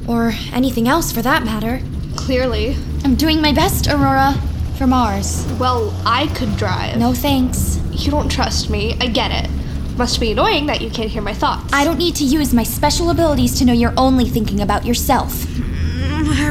Or 0.05 0.33
anything 0.51 0.89
else 0.89 1.13
for 1.13 1.21
that 1.21 1.43
matter. 1.45 1.81
Clearly. 2.17 2.75
I'm 3.05 3.15
doing 3.15 3.41
my 3.41 3.53
best, 3.53 3.87
Aurora. 3.87 4.33
For 4.77 4.85
Mars. 4.85 5.47
Well, 5.57 5.97
I 6.05 6.27
could 6.35 6.57
drive. 6.57 6.97
No 6.97 7.13
thanks. 7.13 7.79
You 7.93 8.11
don't 8.11 8.29
trust 8.29 8.69
me. 8.69 8.97
I 8.99 9.07
get 9.07 9.31
it. 9.31 9.49
Must 9.97 10.19
be 10.19 10.33
annoying 10.33 10.65
that 10.65 10.81
you 10.81 10.89
can't 10.89 11.09
hear 11.09 11.21
my 11.21 11.33
thoughts. 11.33 11.71
I 11.71 11.85
don't 11.85 11.99
need 11.99 12.17
to 12.17 12.25
use 12.25 12.53
my 12.53 12.63
special 12.63 13.11
abilities 13.11 13.57
to 13.59 13.65
know 13.65 13.71
you're 13.71 13.93
only 13.95 14.25
thinking 14.25 14.59
about 14.59 14.85
yourself. 14.85 15.45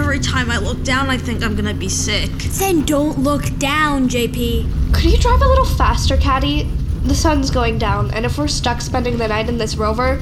Every 0.09 0.21
time 0.21 0.51
I 0.51 0.57
look 0.57 0.83
down, 0.85 1.11
I 1.11 1.19
think 1.19 1.45
I'm 1.45 1.55
gonna 1.55 1.75
be 1.75 1.91
sick. 1.91 2.31
Then 2.59 2.87
don't 2.87 3.19
look 3.19 3.45
down, 3.59 4.09
JP. 4.09 4.95
Could 4.95 5.05
you 5.05 5.19
drive 5.19 5.43
a 5.43 5.47
little 5.47 5.67
faster, 5.67 6.17
Caddy? 6.17 6.63
The 7.05 7.15
sun's 7.15 7.51
going 7.51 7.77
down, 7.77 8.11
and 8.13 8.25
if 8.25 8.39
we're 8.39 8.49
stuck 8.49 8.81
spending 8.81 9.19
the 9.19 9.29
night 9.29 9.51
in 9.51 9.59
this 9.59 9.77
rover, 9.77 10.19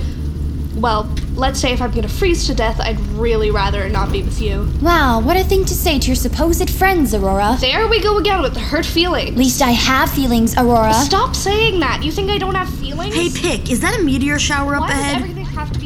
well, 0.75 1.09
let's 1.37 1.61
say 1.61 1.73
if 1.73 1.81
I'm 1.81 1.93
gonna 1.93 2.09
freeze 2.09 2.49
to 2.49 2.55
death, 2.55 2.81
I'd 2.81 2.99
really 3.13 3.53
rather 3.53 3.89
not 3.89 4.11
be 4.11 4.25
with 4.25 4.43
you. 4.43 4.69
Wow, 4.83 5.21
what 5.21 5.37
a 5.37 5.45
thing 5.45 5.65
to 5.67 5.75
say 5.75 6.01
to 6.01 6.07
your 6.09 6.17
supposed 6.17 6.69
friends, 6.69 7.15
Aurora. 7.15 7.57
There 7.61 7.87
we 7.87 8.03
go 8.03 8.19
again 8.19 8.43
with 8.43 8.55
the 8.55 8.61
hurt 8.61 8.87
feelings. 8.87 9.31
At 9.31 9.37
least 9.37 9.63
I 9.63 9.71
have 9.71 10.11
feelings, 10.11 10.57
Aurora. 10.57 10.95
Stop 10.95 11.37
saying 11.37 11.79
that. 11.79 12.03
You 12.03 12.11
think 12.11 12.29
I 12.33 12.39
don't 12.39 12.57
have 12.57 12.69
feelings? 12.81 13.15
Hey, 13.15 13.31
Pick, 13.31 13.71
is 13.71 13.79
that 13.83 14.01
a 14.01 14.03
meteor 14.03 14.41
shower 14.41 14.75
up 14.75 14.81
Why 14.81 14.91
ahead? 14.91 15.15
does 15.15 15.23
everything 15.23 15.45
have 15.45 15.71
to 15.71 15.79
be 15.79 15.86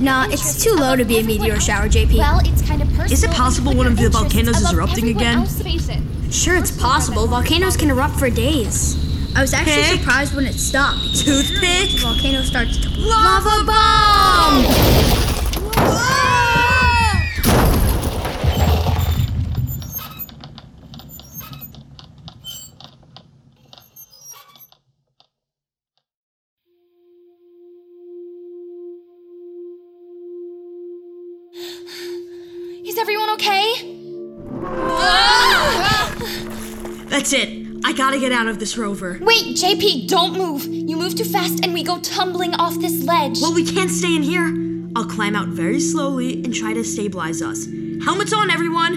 Nah, 0.00 0.28
it's 0.30 0.62
too 0.62 0.74
low 0.74 0.94
to 0.94 1.04
be 1.04 1.18
a 1.18 1.24
meteor 1.24 1.58
shower, 1.58 1.88
JP. 1.88 2.18
Well, 2.18 2.40
it's 2.44 2.62
kind 2.62 2.80
of 2.82 2.88
personal. 2.88 3.12
Is 3.12 3.24
it 3.24 3.30
possible 3.30 3.74
one 3.74 3.86
of 3.86 3.96
the 3.96 4.08
volcanoes 4.08 4.60
is 4.60 4.72
erupting 4.72 5.08
again? 5.08 5.44
Face 5.46 5.88
it. 5.88 5.98
Sure, 6.32 6.56
it's 6.56 6.70
possible. 6.70 7.26
Volcanoes 7.26 7.76
can 7.76 7.90
erupt 7.90 8.18
for 8.18 8.30
days. 8.30 8.96
I 9.36 9.40
was 9.40 9.52
actually 9.52 9.82
Pick. 9.82 10.00
surprised 10.00 10.34
when 10.34 10.46
it 10.46 10.54
stopped. 10.54 11.00
Toothpick? 11.16 11.90
The 11.90 11.98
volcano 12.00 12.42
starts 12.42 12.76
to 12.78 12.88
Lava 12.96 13.64
bomb! 13.64 15.37
Is 32.98 33.02
everyone 33.02 33.30
okay? 33.30 33.74
Ah! 34.64 36.12
That's 37.06 37.32
it. 37.32 37.64
I 37.84 37.92
gotta 37.92 38.18
get 38.18 38.32
out 38.32 38.48
of 38.48 38.58
this 38.58 38.76
rover. 38.76 39.20
Wait, 39.20 39.56
JP, 39.56 40.08
don't 40.08 40.36
move. 40.36 40.66
You 40.66 40.96
move 40.96 41.14
too 41.14 41.22
fast 41.22 41.64
and 41.64 41.72
we 41.72 41.84
go 41.84 42.00
tumbling 42.00 42.54
off 42.54 42.76
this 42.80 43.04
ledge. 43.04 43.40
Well, 43.40 43.54
we 43.54 43.64
can't 43.64 43.88
stay 43.88 44.16
in 44.16 44.24
here. 44.24 44.52
I'll 44.96 45.06
climb 45.06 45.36
out 45.36 45.46
very 45.46 45.78
slowly 45.78 46.42
and 46.42 46.52
try 46.52 46.74
to 46.74 46.82
stabilize 46.82 47.40
us. 47.40 47.68
Helmets 48.04 48.32
on, 48.32 48.50
everyone! 48.50 48.94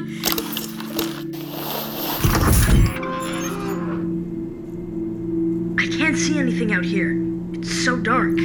I 5.78 5.86
can't 5.96 6.18
see 6.18 6.40
anything 6.40 6.74
out 6.74 6.86
here. 6.86 7.16
It's 7.54 7.86
so 7.86 7.98
dark. 7.98 8.36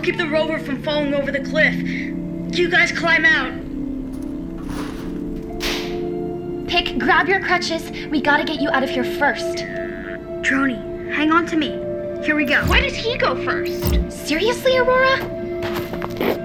I'll 0.00 0.06
keep 0.06 0.16
the 0.16 0.28
rover 0.28 0.58
from 0.58 0.82
falling 0.82 1.12
over 1.12 1.30
the 1.30 1.40
cliff. 1.40 1.74
You 1.76 2.70
guys 2.70 2.90
climb 2.90 3.26
out. 3.26 3.52
Pick, 6.66 6.98
grab 6.98 7.28
your 7.28 7.42
crutches. 7.42 7.90
We 8.08 8.22
gotta 8.22 8.44
get 8.44 8.62
you 8.62 8.70
out 8.70 8.82
of 8.82 8.88
here 8.88 9.04
first. 9.04 9.58
Droney, 10.40 11.12
hang 11.12 11.32
on 11.32 11.44
to 11.48 11.56
me. 11.58 11.72
Here 12.24 12.34
we 12.34 12.46
go. 12.46 12.64
Why 12.64 12.80
does 12.80 12.94
he 12.94 13.18
go 13.18 13.44
first? 13.44 14.26
Seriously, 14.26 14.78
Aurora? 14.78 15.22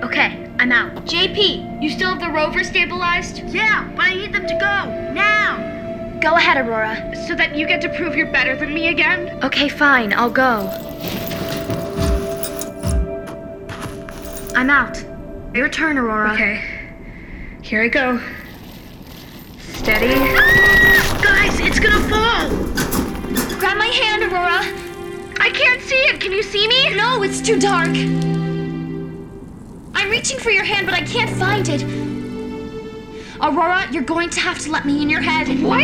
Okay, 0.03 0.51
I'm 0.59 0.73
out. 0.73 0.93
JP, 1.05 1.81
you 1.81 1.89
still 1.89 2.09
have 2.09 2.19
the 2.19 2.29
rover 2.29 2.61
stabilized? 2.61 3.41
Yeah, 3.45 3.89
but 3.95 4.03
I 4.03 4.15
need 4.15 4.33
them 4.33 4.47
to 4.47 4.53
go. 4.55 5.13
Now! 5.13 6.19
Go 6.21 6.35
ahead, 6.35 6.57
Aurora. 6.57 7.13
So 7.25 7.33
that 7.35 7.55
you 7.55 7.65
get 7.65 7.79
to 7.83 7.89
prove 7.95 8.17
you're 8.17 8.33
better 8.33 8.57
than 8.57 8.73
me 8.73 8.89
again? 8.89 9.41
Okay, 9.45 9.69
fine, 9.69 10.11
I'll 10.11 10.29
go. 10.29 10.94
I'm 14.55 14.69
out. 14.69 15.03
Your 15.53 15.67
turn, 15.67 15.97
Aurora. 15.97 16.31
Okay. 16.31 16.63
Here 17.61 17.83
I 17.83 17.89
go. 17.89 18.21
Steady. 19.59 20.13
Guys, 21.21 21.59
it's 21.59 21.77
gonna 21.79 21.99
fall! 22.07 22.49
Grab 23.59 23.77
my 23.77 23.87
hand, 23.87 24.23
Aurora. 24.23 24.63
I 25.41 25.49
can't 25.49 25.81
see 25.81 25.95
it. 25.95 26.21
Can 26.21 26.31
you 26.31 26.41
see 26.41 26.69
me? 26.69 26.95
No, 26.95 27.21
it's 27.21 27.41
too 27.41 27.59
dark. 27.59 27.89
I'm 29.93 30.09
reaching 30.09 30.39
for 30.39 30.51
your 30.51 30.63
hand, 30.63 30.87
but 30.87 30.95
I 30.95 31.01
can't 31.01 31.37
find 31.37 31.67
it. 31.67 31.83
Aurora, 33.41 33.87
you're 33.91 34.03
going 34.03 34.29
to 34.29 34.39
have 34.39 34.59
to 34.59 34.71
let 34.71 34.85
me 34.85 35.01
in 35.01 35.09
your 35.09 35.21
head. 35.21 35.49
What? 35.61 35.81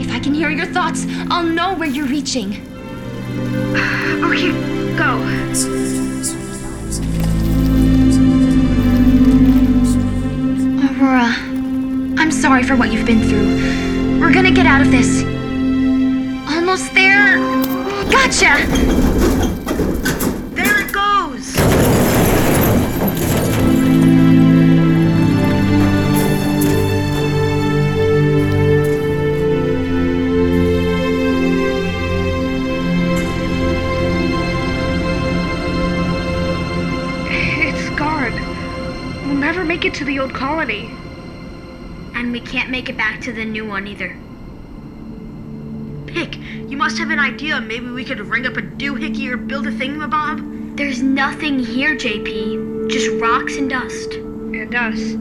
If 0.00 0.12
I 0.12 0.20
can 0.20 0.34
hear 0.34 0.50
your 0.50 0.66
thoughts, 0.66 1.04
I'll 1.30 1.42
know 1.42 1.74
where 1.74 1.88
you're 1.88 2.06
reaching. 2.06 2.52
Okay, 4.22 4.52
go. 4.96 6.03
Sorry 12.44 12.62
for 12.62 12.76
what 12.76 12.92
you've 12.92 13.06
been 13.06 13.22
through. 13.22 14.20
We're 14.20 14.30
gonna 14.30 14.52
get 14.52 14.66
out 14.66 14.82
of 14.82 14.90
this. 14.90 15.22
Almost 16.46 16.92
there. 16.92 17.38
Gotcha! 18.10 18.52
To 43.24 43.32
the 43.32 43.44
new 43.44 43.66
one 43.66 43.86
either. 43.86 44.14
Pick, 46.06 46.36
you 46.70 46.76
must 46.76 46.98
have 46.98 47.08
an 47.08 47.18
idea. 47.18 47.58
Maybe 47.58 47.88
we 47.88 48.04
could 48.04 48.20
ring 48.20 48.46
up 48.46 48.58
a 48.58 48.60
doohickey 48.62 49.30
or 49.30 49.38
build 49.38 49.66
a 49.66 49.70
thingamabob? 49.70 50.76
There's 50.76 51.02
nothing 51.02 51.58
here, 51.58 51.96
JP. 51.96 52.90
Just 52.90 53.10
rocks 53.22 53.56
and 53.56 53.70
dust. 53.70 54.12
And 54.12 54.74
us. 54.74 55.14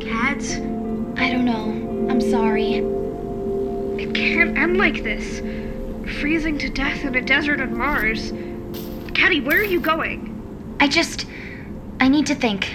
Cats? 0.00 0.54
I 1.18 1.30
don't 1.30 1.44
know. 1.44 2.08
I'm 2.08 2.20
sorry. 2.20 2.74
It 4.00 4.14
can't 4.14 4.56
end 4.56 4.76
like 4.76 5.02
this. 5.02 5.40
Freezing 6.20 6.58
to 6.58 6.68
death 6.68 7.04
in 7.04 7.16
a 7.16 7.22
desert 7.22 7.60
on 7.60 7.76
Mars. 7.76 8.30
Caddy, 9.14 9.40
where 9.40 9.58
are 9.58 9.64
you 9.64 9.80
going? 9.80 10.76
I 10.78 10.86
just. 10.86 11.26
I 11.98 12.06
need 12.06 12.26
to 12.26 12.36
think. 12.36 12.70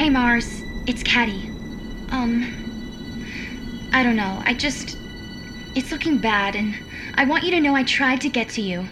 Hey, 0.00 0.08
Mars. 0.08 0.62
It's 1.00 1.08
Caddy. 1.08 1.48
Um. 2.10 3.88
I 3.90 4.02
don't 4.02 4.16
know. 4.16 4.42
I 4.44 4.52
just. 4.52 4.98
It's 5.74 5.90
looking 5.92 6.18
bad, 6.18 6.54
and 6.54 6.74
I 7.14 7.24
want 7.24 7.42
you 7.42 7.50
to 7.52 7.60
know 7.60 7.74
I 7.74 7.84
tried 7.84 8.20
to 8.20 8.28
get 8.28 8.50
to 8.50 8.60
you. 8.60 8.86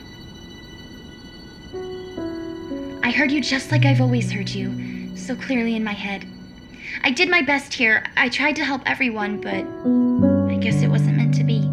I 3.02 3.10
heard 3.10 3.30
you 3.30 3.42
just 3.42 3.70
like 3.70 3.84
I've 3.84 4.00
always 4.00 4.32
heard 4.32 4.48
you, 4.48 5.14
so 5.18 5.36
clearly 5.36 5.76
in 5.76 5.84
my 5.84 5.92
head. 5.92 6.26
I 7.02 7.10
did 7.10 7.28
my 7.28 7.42
best 7.42 7.74
here. 7.74 8.02
I 8.16 8.30
tried 8.30 8.56
to 8.56 8.64
help 8.64 8.80
everyone, 8.86 9.42
but 9.42 9.66
I 10.50 10.56
guess 10.56 10.80
it 10.80 10.88
wasn't 10.88 11.18
meant 11.18 11.34
to 11.34 11.44
be. 11.44 11.70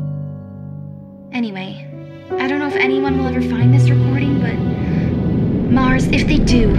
Anyway, 1.32 1.88
I 2.32 2.50
don't 2.50 2.60
know 2.60 2.68
if 2.68 2.76
anyone 2.76 3.18
will 3.18 3.28
ever 3.28 3.42
find 3.42 3.74
this 3.74 3.90
recording, 3.90 4.42
but 4.42 4.56
Mars, 5.72 6.08
if 6.08 6.28
they 6.28 6.40
do, 6.40 6.76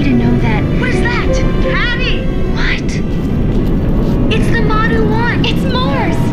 You 0.00 0.06
to 0.06 0.12
know 0.14 0.38
that. 0.38 0.62
What 0.80 0.88
is 0.88 1.00
that? 1.02 1.30
Caddy! 1.60 2.24
What? 2.56 2.90
It's 4.34 4.50
the 4.50 4.62
Manu 4.62 5.06
1! 5.06 5.44
It's 5.44 5.62
Mars! 5.70 6.29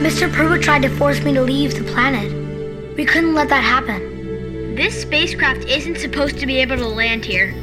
Mr. 0.00 0.30
Pruitt 0.30 0.62
tried 0.62 0.82
to 0.82 0.90
force 0.90 1.22
me 1.22 1.32
to 1.32 1.40
leave 1.40 1.74
the 1.74 1.90
planet. 1.92 2.30
We 2.96 3.06
couldn't 3.06 3.34
let 3.34 3.48
that 3.48 3.64
happen. 3.64 4.74
This 4.76 5.00
spacecraft 5.00 5.64
isn't 5.64 5.96
supposed 5.96 6.38
to 6.38 6.46
be 6.46 6.58
able 6.58 6.76
to 6.76 6.86
land 6.86 7.24
here. 7.24 7.54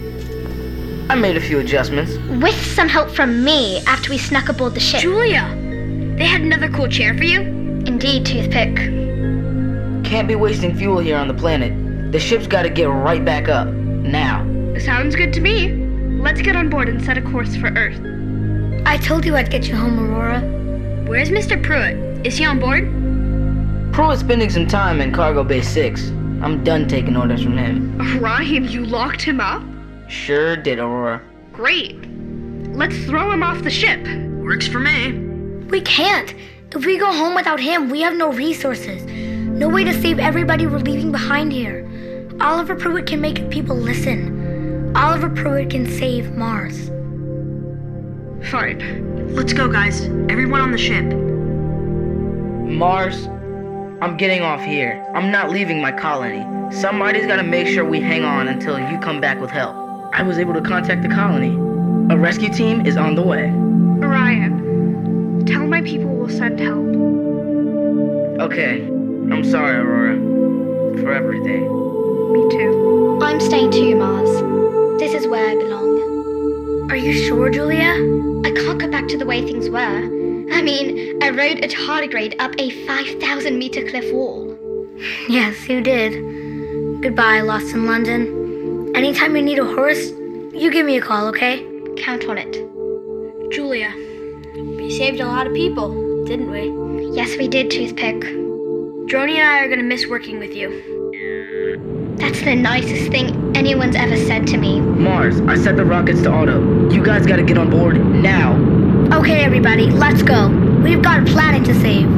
I 1.10 1.16
made 1.16 1.38
a 1.38 1.42
few 1.42 1.60
adjustments. 1.60 2.18
With 2.44 2.56
some 2.74 2.90
help 2.90 3.12
from 3.12 3.44
me 3.44 3.84
after 3.86 4.10
we 4.10 4.18
snuck 4.18 4.50
aboard 4.50 4.74
the 4.74 4.80
ship. 4.80 5.02
Julia! 5.02 5.48
They 6.18 6.26
had 6.26 6.42
another 6.42 6.70
cool 6.70 6.88
chair 6.88 7.16
for 7.16 7.24
you? 7.24 7.42
Indeed, 7.42 8.26
Toothpick. 8.26 8.76
Can't 10.04 10.28
be 10.28 10.36
wasting 10.36 10.76
fuel 10.76 10.98
here 10.98 11.18
on 11.18 11.28
the 11.28 11.36
planet. 11.36 12.12
The 12.12 12.20
ship's 12.20 12.48
gotta 12.48 12.70
get 12.70 12.86
right 12.86 13.24
back 13.24 13.48
up. 13.48 13.68
Now. 13.68 14.44
Sounds 14.80 15.16
good 15.16 15.34
to 15.34 15.40
me. 15.40 15.72
Let's 16.20 16.42
get 16.42 16.56
on 16.56 16.70
board 16.70 16.90
and 16.90 17.04
set 17.04 17.18
a 17.18 17.22
course 17.22 17.56
for 17.56 17.68
Earth. 17.68 18.00
I 18.88 18.98
told 18.98 19.24
you 19.24 19.36
I'd 19.36 19.52
get 19.52 19.68
you 19.68 19.76
home, 19.76 20.00
Aurora. 20.00 20.42
Where's 21.06 21.30
Mr. 21.30 21.62
Pruitt? 21.62 22.03
Is 22.24 22.38
he 22.38 22.46
on 22.46 22.60
board? 22.60 22.84
Pro 23.94 24.12
is 24.12 24.22
spending 24.22 24.50
some 24.50 24.66
time 24.66 25.02
in 25.02 25.12
Cargo 25.12 25.44
Bay 25.44 25.62
6. 25.62 26.10
I'm 26.42 26.64
done 26.64 26.88
taking 26.88 27.18
orders 27.18 27.44
from 27.44 27.58
him. 27.58 27.98
Ryan, 28.22 28.68
you 28.68 28.86
locked 28.86 29.22
him 29.22 29.42
up? 29.42 29.62
Sure 30.08 30.56
did, 30.56 30.80
Aurora. 30.80 31.22
Great. 31.52 31.98
Let's 32.76 32.98
throw 33.06 33.32
him 33.32 33.44
off 33.44 33.62
the 33.64 33.70
ship. 33.70 34.06
Works 34.42 34.68
for 34.68 34.80
me. 34.80 35.12
We 35.66 35.82
can't. 35.82 36.34
If 36.74 36.86
we 36.86 36.98
go 36.98 37.12
home 37.12 37.36
without 37.36 37.60
him, 37.60 37.90
we 37.90 38.02
have 38.02 38.16
no 38.16 38.32
resources. 38.32 39.04
No 39.04 39.68
way 39.68 39.84
to 39.84 39.94
save 40.02 40.18
everybody 40.18 40.66
we're 40.66 40.80
leaving 40.80 41.12
behind 41.12 41.52
here. 41.52 41.88
Oliver 42.40 42.76
Pruitt 42.76 43.06
can 43.06 43.20
make 43.20 43.50
people 43.50 43.76
listen. 43.76 44.96
Oliver 44.96 45.30
Pruitt 45.30 45.70
can 45.72 45.86
save 45.86 46.32
Mars. 46.32 46.88
Fine. 48.50 49.36
Let's 49.36 49.52
go, 49.52 49.68
guys. 49.68 50.06
Everyone 50.30 50.62
on 50.62 50.72
the 50.72 50.78
ship. 50.78 51.33
Mars, 52.74 53.28
I'm 54.02 54.18
getting 54.18 54.42
off 54.42 54.62
here. 54.62 55.06
I'm 55.14 55.32
not 55.32 55.52
leaving 55.52 55.80
my 55.80 55.92
colony. 55.92 56.44
Somebody's 56.74 57.28
gotta 57.28 57.44
make 57.44 57.68
sure 57.68 57.86
we 57.86 58.02
hang 58.02 58.24
on 58.24 58.48
until 58.48 58.80
you 58.80 58.98
come 59.00 59.22
back 59.22 59.40
with 59.40 59.52
help. 59.52 59.76
I 60.14 60.24
was 60.24 60.40
able 60.40 60.54
to 60.54 60.62
contact 60.62 61.04
the 61.04 61.10
colony. 61.10 61.56
A 62.14 62.18
rescue 62.18 62.52
team 62.52 62.86
is 62.86 62.98
on 62.98 63.16
the 63.16 63.22
way. 63.22 63.50
Orion, 64.02 65.46
tell 65.46 65.68
my 65.68 65.82
people 65.82 66.10
we'll 66.10 66.30
send 66.30 66.60
help. 66.60 66.84
Okay. 68.42 68.82
I'm 69.32 69.44
sorry, 69.44 69.78
Aurora. 69.78 70.18
For 71.00 71.14
everything. 71.14 71.62
Me 72.34 72.50
too. 72.50 73.20
I'm 73.22 73.40
staying 73.40 73.72
too, 73.72 73.96
Mars. 73.96 75.00
This 75.00 75.14
is 75.14 75.28
where 75.28 75.50
I 75.50 75.56
belong. 75.56 76.92
Are 76.92 76.98
you 76.98 77.14
sure, 77.14 77.50
Julia? 77.50 77.94
I 78.46 78.52
can't 78.52 78.80
go 78.80 78.90
back 78.90 79.08
to 79.10 79.18
the 79.18 79.26
way 79.26 79.42
things 79.42 79.70
were. 79.70 80.23
I 80.52 80.62
mean, 80.62 81.22
I 81.24 81.30
rode 81.30 81.64
a 81.64 81.68
tardigrade 81.68 82.36
up 82.40 82.54
a 82.58 82.86
5,000 82.86 83.58
meter 83.58 83.88
cliff 83.90 84.12
wall. 84.14 84.58
Yes, 85.28 85.68
you 85.68 85.82
did. 85.82 87.02
Goodbye, 87.02 87.42
Lost 87.42 87.74
in 87.74 87.86
London. 87.86 88.92
Anytime 88.96 89.36
you 89.36 89.42
need 89.42 89.60
a 89.60 89.66
horse, 89.66 90.10
you 90.54 90.70
give 90.72 90.86
me 90.86 90.98
a 90.98 91.02
call, 91.02 91.28
okay? 91.28 91.66
Count 91.98 92.26
on 92.26 92.38
it. 92.38 92.54
Julia, 93.52 93.92
we 94.56 94.90
saved 94.98 95.20
a 95.20 95.26
lot 95.26 95.48
of 95.48 95.54
people, 95.54 96.26
didn't 96.26 96.50
we? 96.50 97.16
Yes, 97.16 97.38
we 97.38 97.48
did, 97.48 97.70
Toothpick. 97.72 98.22
Droney 98.22 99.36
and 99.36 99.48
I 99.48 99.60
are 99.60 99.70
gonna 99.70 99.84
miss 99.84 100.08
working 100.08 100.40
with 100.40 100.54
you. 100.56 100.70
That's 102.18 102.42
the 102.42 102.56
nicest 102.56 103.12
thing 103.12 103.56
anyone's 103.56 103.96
ever 103.96 104.18
said 104.18 104.48
to 104.48 104.58
me. 104.58 104.80
Mars, 104.80 105.42
I 105.42 105.56
set 105.56 105.76
the 105.76 105.86
rockets 105.86 106.22
to 106.24 106.32
auto. 106.32 106.90
You 106.90 107.04
guys 107.04 107.26
gotta 107.26 107.44
get 107.44 107.58
on 107.58 107.70
board 107.70 107.98
now. 107.98 108.54
Okay, 109.14 109.44
everybody, 109.44 109.92
let's 109.92 110.24
go. 110.24 110.48
We've 110.84 111.04
got 111.04 111.22
a 111.22 111.32
planet 111.32 111.64
to 111.66 111.76
save. 111.76 112.10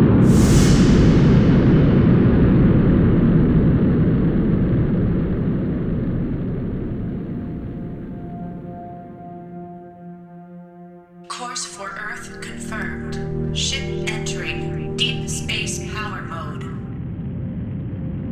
Course 11.28 11.66
for 11.66 11.90
Earth 11.90 12.42
confirmed. 12.42 13.56
Ship 13.56 13.84
entering 14.10 14.96
deep 14.96 15.30
space 15.30 15.80
power 15.94 16.22
mode. 16.22 16.64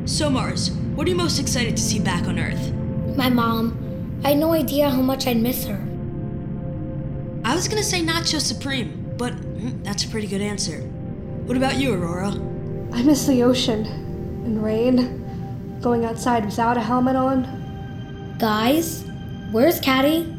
So, 0.10 0.30
Mars, 0.30 0.71
what 0.95 1.06
are 1.06 1.10
you 1.10 1.17
most 1.17 1.38
excited 1.38 1.76
to 1.76 1.84
see 1.84 1.99
back 1.99 2.28
on 2.28 2.39
Earth? 2.39 2.71
My 3.17 3.30
mom. 3.30 4.21
I 4.23 4.30
had 4.30 4.38
no 4.38 4.54
idea 4.54 4.89
how 4.89 5.02
much 5.02 5.28
I'd 5.28 5.36
miss 5.36 5.65
her. 5.65 5.93
I 7.54 7.56
was 7.56 7.68
gonna 7.68 7.84
say 7.84 8.02
Nacho 8.02 8.42
Supreme, 8.42 9.13
but 9.16 9.36
mm, 9.36 9.84
that's 9.84 10.06
a 10.06 10.08
pretty 10.08 10.26
good 10.26 10.42
answer. 10.42 10.80
What 11.46 11.56
about 11.56 11.76
you, 11.76 11.94
Aurora? 11.94 12.30
I 12.92 13.04
miss 13.04 13.28
the 13.28 13.44
ocean 13.44 13.86
and 14.44 14.63
rain, 14.63 15.80
going 15.80 16.04
outside 16.04 16.46
without 16.46 16.78
a 16.78 16.82
helmet 16.82 17.16
on. 17.16 18.36
Guys, 18.39 19.06
where's 19.52 19.80
Caddy? 19.80 20.36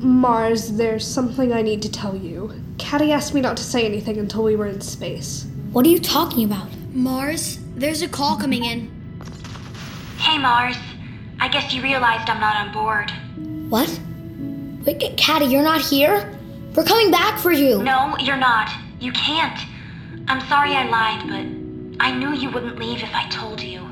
Mars, 0.00 0.72
there's 0.72 1.06
something 1.06 1.52
I 1.52 1.62
need 1.62 1.82
to 1.82 1.88
tell 1.88 2.16
you. 2.16 2.52
Caddy 2.76 3.12
asked 3.12 3.32
me 3.32 3.40
not 3.40 3.56
to 3.58 3.62
say 3.62 3.86
anything 3.86 4.18
until 4.18 4.42
we 4.42 4.56
were 4.56 4.66
in 4.66 4.80
space. 4.80 5.46
What 5.70 5.86
are 5.86 5.90
you 5.90 6.00
talking 6.00 6.46
about? 6.46 6.66
Mars, 6.92 7.60
there's 7.76 8.02
a 8.02 8.08
call 8.08 8.38
coming 8.38 8.64
in. 8.64 8.90
Hey, 10.18 10.36
Mars. 10.36 10.76
I 11.38 11.46
guess 11.46 11.72
you 11.72 11.80
realized 11.80 12.28
I'm 12.28 12.40
not 12.40 12.56
on 12.56 12.72
board. 12.72 13.12
What? 13.70 14.00
Wait, 14.86 15.16
Caddy, 15.16 15.46
you're 15.46 15.64
not 15.64 15.80
here? 15.80 16.32
We're 16.76 16.84
coming 16.84 17.10
back 17.10 17.40
for 17.40 17.50
you. 17.50 17.82
No, 17.82 18.16
you're 18.18 18.36
not. 18.36 18.70
You 19.00 19.10
can't. 19.10 19.58
I'm 20.28 20.40
sorry 20.48 20.76
I 20.76 20.86
lied, 20.88 21.26
but 21.26 22.04
I 22.04 22.12
knew 22.12 22.32
you 22.32 22.50
wouldn't 22.50 22.78
leave 22.78 23.02
if 23.02 23.12
I 23.12 23.28
told 23.28 23.60
you. 23.60 23.82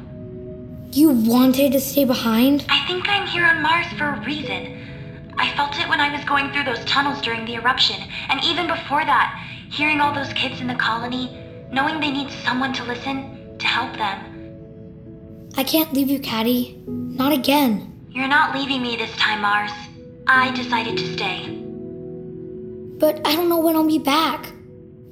You 0.92 1.11
wanted 1.11 1.72
to 1.72 1.80
stay 1.80 2.04
behind? 2.04 2.64
I 2.68 2.87
think 2.87 3.09
I'm 3.09 3.26
here 3.26 3.44
on 3.44 3.61
Mars 3.61 3.87
for 3.98 4.04
a 4.04 4.24
reason. 4.24 5.35
I 5.37 5.50
felt 5.57 5.76
it 5.80 5.88
when 5.88 6.00
I 6.00 6.14
was 6.14 6.24
going 6.26 6.52
through 6.52 6.62
those 6.62 6.85
tunnels 6.85 7.20
during 7.20 7.44
the 7.44 7.54
eruption, 7.54 8.00
and 8.28 8.44
even 8.44 8.68
before 8.68 9.04
that, 9.04 9.35
hearing 9.70 10.00
all 10.00 10.14
those 10.14 10.33
kids 10.35 10.61
in 10.61 10.68
the 10.68 10.76
colony, 10.76 11.37
knowing 11.72 11.98
they 11.98 12.12
need 12.12 12.30
someone 12.44 12.72
to 12.72 12.85
listen, 12.85 13.59
to 13.59 13.66
help 13.66 13.92
them. 13.96 15.50
I 15.57 15.64
can't 15.64 15.92
leave 15.92 16.09
you, 16.09 16.20
Caddy. 16.20 16.80
Not 16.87 17.33
again. 17.33 18.07
You're 18.11 18.28
not 18.28 18.54
leaving 18.54 18.80
me 18.80 18.96
this 18.96 19.11
time, 19.16 19.40
Mars. 19.40 19.72
I 20.26 20.50
decided 20.52 20.96
to 20.96 21.12
stay. 21.12 21.48
But 22.98 23.20
I 23.26 23.34
don't 23.34 23.48
know 23.48 23.58
when 23.58 23.76
I'll 23.76 23.87
be 23.87 23.98
back. 23.98 24.52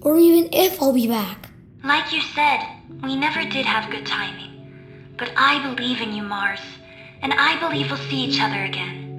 Or 0.01 0.17
even 0.17 0.49
if 0.53 0.81
I'll 0.81 0.93
be 0.93 1.07
back. 1.07 1.51
Like 1.85 2.13
you 2.13 2.21
said, 2.21 2.61
we 3.03 3.15
never 3.17 3.43
did 3.43 3.67
have 3.67 3.91
good 3.91 4.07
timing. 4.07 5.13
But 5.19 5.33
I 5.37 5.75
believe 5.75 6.01
in 6.01 6.13
you, 6.13 6.23
Mars. 6.23 6.61
And 7.21 7.33
I 7.35 7.61
believe 7.61 7.91
we'll 7.91 7.99
see 7.99 8.25
each 8.25 8.41
other 8.41 8.65
again. 8.65 9.11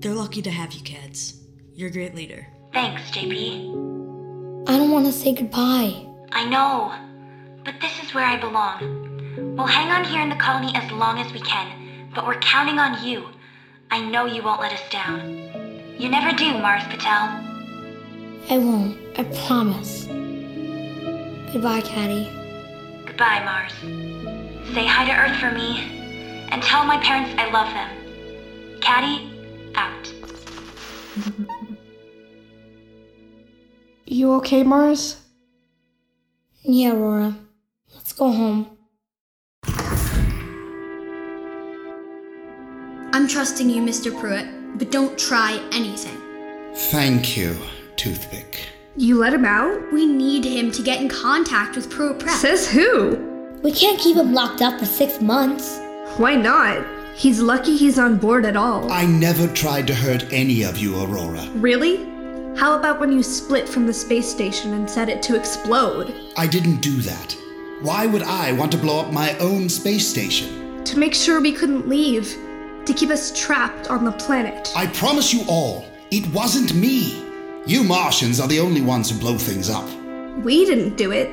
They're 0.00 0.14
lucky 0.14 0.42
to 0.42 0.50
have 0.50 0.72
you, 0.72 0.82
kids. 0.82 1.40
You're 1.74 1.88
a 1.88 1.92
great 1.92 2.14
leader. 2.14 2.46
Thanks, 2.72 3.02
JP. 3.10 4.68
I 4.68 4.76
don't 4.76 4.90
want 4.90 5.06
to 5.06 5.12
say 5.12 5.34
goodbye. 5.34 6.06
I 6.32 6.44
know. 6.48 6.92
But 7.64 7.80
this 7.80 8.02
is 8.02 8.14
where 8.14 8.24
I 8.24 8.36
belong. 8.36 9.56
We'll 9.56 9.66
hang 9.66 9.90
on 9.90 10.04
here 10.04 10.20
in 10.22 10.28
the 10.28 10.36
colony 10.36 10.72
as 10.74 10.90
long 10.92 11.18
as 11.18 11.32
we 11.32 11.40
can, 11.40 12.08
but 12.14 12.26
we're 12.26 12.40
counting 12.40 12.78
on 12.78 13.04
you. 13.04 13.26
I 13.92 14.00
know 14.00 14.24
you 14.24 14.42
won't 14.42 14.60
let 14.60 14.72
us 14.72 14.88
down. 14.88 15.96
You 15.98 16.08
never 16.08 16.36
do, 16.36 16.52
Mars 16.58 16.84
Patel. 16.84 17.44
I 18.48 18.58
won't. 18.58 18.96
I 19.18 19.24
promise. 19.46 20.06
Goodbye, 21.52 21.80
Caddy. 21.80 22.30
Goodbye, 23.04 23.42
Mars. 23.44 23.72
Say 24.72 24.86
hi 24.86 25.04
to 25.04 25.12
Earth 25.12 25.36
for 25.40 25.50
me, 25.50 25.80
and 26.50 26.62
tell 26.62 26.84
my 26.84 26.98
parents 26.98 27.34
I 27.36 27.50
love 27.50 27.68
them. 27.74 28.80
Caddy, 28.80 29.28
out. 29.74 30.12
You 34.06 34.32
okay, 34.34 34.62
Mars? 34.62 35.20
Yeah, 36.62 36.92
Aurora. 36.92 37.36
Let's 37.94 38.12
go 38.12 38.30
home. 38.30 38.78
I'm 43.12 43.26
trusting 43.26 43.68
you, 43.68 43.82
Mr. 43.82 44.16
Pruitt, 44.18 44.78
but 44.78 44.92
don't 44.92 45.18
try 45.18 45.60
anything. 45.72 46.16
Thank 46.74 47.36
you, 47.36 47.56
Toothpick. 47.96 48.68
You 48.96 49.18
let 49.18 49.34
him 49.34 49.44
out? 49.44 49.92
We 49.92 50.06
need 50.06 50.44
him 50.44 50.70
to 50.70 50.82
get 50.82 51.00
in 51.00 51.08
contact 51.08 51.74
with 51.74 51.90
Pruitt 51.90 52.20
Prep. 52.20 52.36
Says 52.36 52.70
who? 52.70 53.16
We 53.64 53.72
can't 53.72 53.98
keep 53.98 54.16
him 54.16 54.32
locked 54.32 54.62
up 54.62 54.78
for 54.78 54.86
six 54.86 55.20
months. 55.20 55.78
Why 56.18 56.36
not? 56.36 56.86
He's 57.16 57.40
lucky 57.40 57.76
he's 57.76 57.98
on 57.98 58.16
board 58.16 58.44
at 58.46 58.56
all. 58.56 58.90
I 58.92 59.06
never 59.06 59.48
tried 59.48 59.88
to 59.88 59.94
hurt 59.94 60.32
any 60.32 60.62
of 60.62 60.78
you, 60.78 61.02
Aurora. 61.02 61.48
Really? 61.54 62.04
How 62.56 62.78
about 62.78 63.00
when 63.00 63.12
you 63.12 63.22
split 63.24 63.68
from 63.68 63.86
the 63.86 63.92
space 63.92 64.28
station 64.28 64.74
and 64.74 64.88
set 64.88 65.08
it 65.08 65.20
to 65.24 65.36
explode? 65.36 66.14
I 66.36 66.46
didn't 66.46 66.80
do 66.80 66.96
that. 67.02 67.36
Why 67.80 68.06
would 68.06 68.22
I 68.22 68.52
want 68.52 68.70
to 68.72 68.78
blow 68.78 69.00
up 69.00 69.12
my 69.12 69.36
own 69.38 69.68
space 69.68 70.06
station? 70.06 70.84
To 70.84 70.98
make 70.98 71.14
sure 71.14 71.40
we 71.40 71.52
couldn't 71.52 71.88
leave. 71.88 72.36
To 72.90 72.96
keep 72.96 73.10
us 73.10 73.30
trapped 73.40 73.88
on 73.88 74.04
the 74.04 74.10
planet. 74.10 74.72
I 74.74 74.88
promise 74.88 75.32
you 75.32 75.44
all, 75.46 75.86
it 76.10 76.26
wasn't 76.34 76.74
me. 76.74 77.24
You 77.64 77.84
Martians 77.84 78.40
are 78.40 78.48
the 78.48 78.58
only 78.58 78.80
ones 78.80 79.08
who 79.08 79.20
blow 79.20 79.38
things 79.38 79.70
up. 79.70 79.88
We 80.42 80.64
didn't 80.64 80.96
do 80.96 81.12
it. 81.12 81.30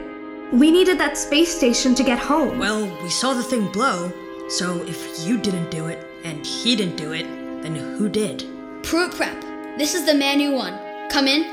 We 0.53 0.69
needed 0.69 0.99
that 0.99 1.17
space 1.17 1.51
station 1.51 1.95
to 1.95 2.03
get 2.03 2.19
home. 2.19 2.59
Well, 2.59 2.85
we 3.01 3.09
saw 3.09 3.33
the 3.33 3.41
thing 3.41 3.71
blow, 3.71 4.13
so 4.49 4.83
if 4.83 5.27
you 5.27 5.39
didn't 5.39 5.71
do 5.71 5.87
it 5.87 6.05
and 6.23 6.45
he 6.45 6.75
didn't 6.75 6.95
do 6.95 7.13
it, 7.13 7.25
then 7.63 7.73
who 7.73 8.07
did? 8.07 8.45
Pruitt 8.83 9.15
Prep, 9.15 9.41
this 9.79 9.95
is 9.95 10.05
the 10.05 10.13
Manu 10.13 10.51
One. 10.55 10.77
Come 11.09 11.27
in. 11.27 11.51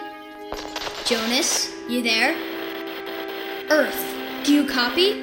Jonas, 1.07 1.73
you 1.89 2.03
there? 2.03 2.37
Earth, 3.71 4.05
do 4.45 4.53
you 4.53 4.67
copy? 4.69 5.15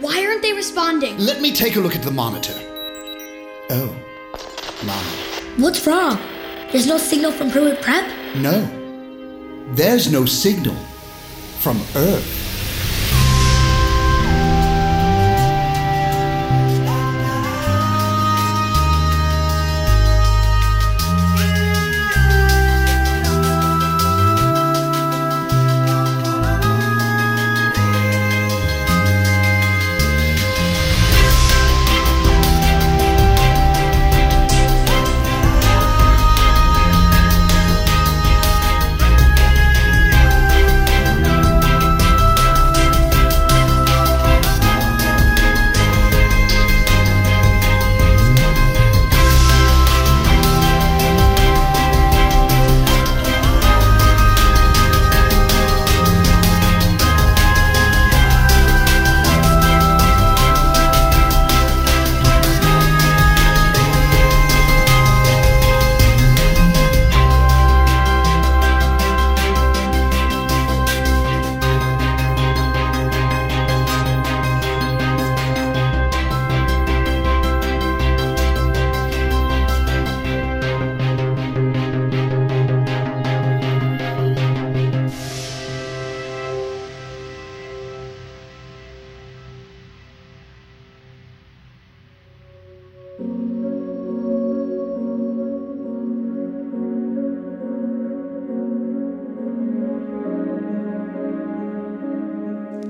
Why 0.00 0.26
aren't 0.26 0.42
they 0.42 0.54
responding? 0.54 1.16
Let 1.18 1.40
me 1.40 1.52
take 1.52 1.76
a 1.76 1.80
look 1.80 1.94
at 1.94 2.02
the 2.02 2.10
monitor. 2.10 2.60
Oh, 3.70 3.94
What's 5.56 5.84
wrong? 5.86 6.18
There's 6.70 6.86
no 6.86 6.98
signal 6.98 7.32
from 7.32 7.50
Pruitt 7.50 7.82
Prep? 7.82 8.06
No. 8.36 8.64
There's 9.74 10.12
no 10.12 10.24
signal 10.24 10.76
from 11.58 11.78
Earth. 11.96 12.47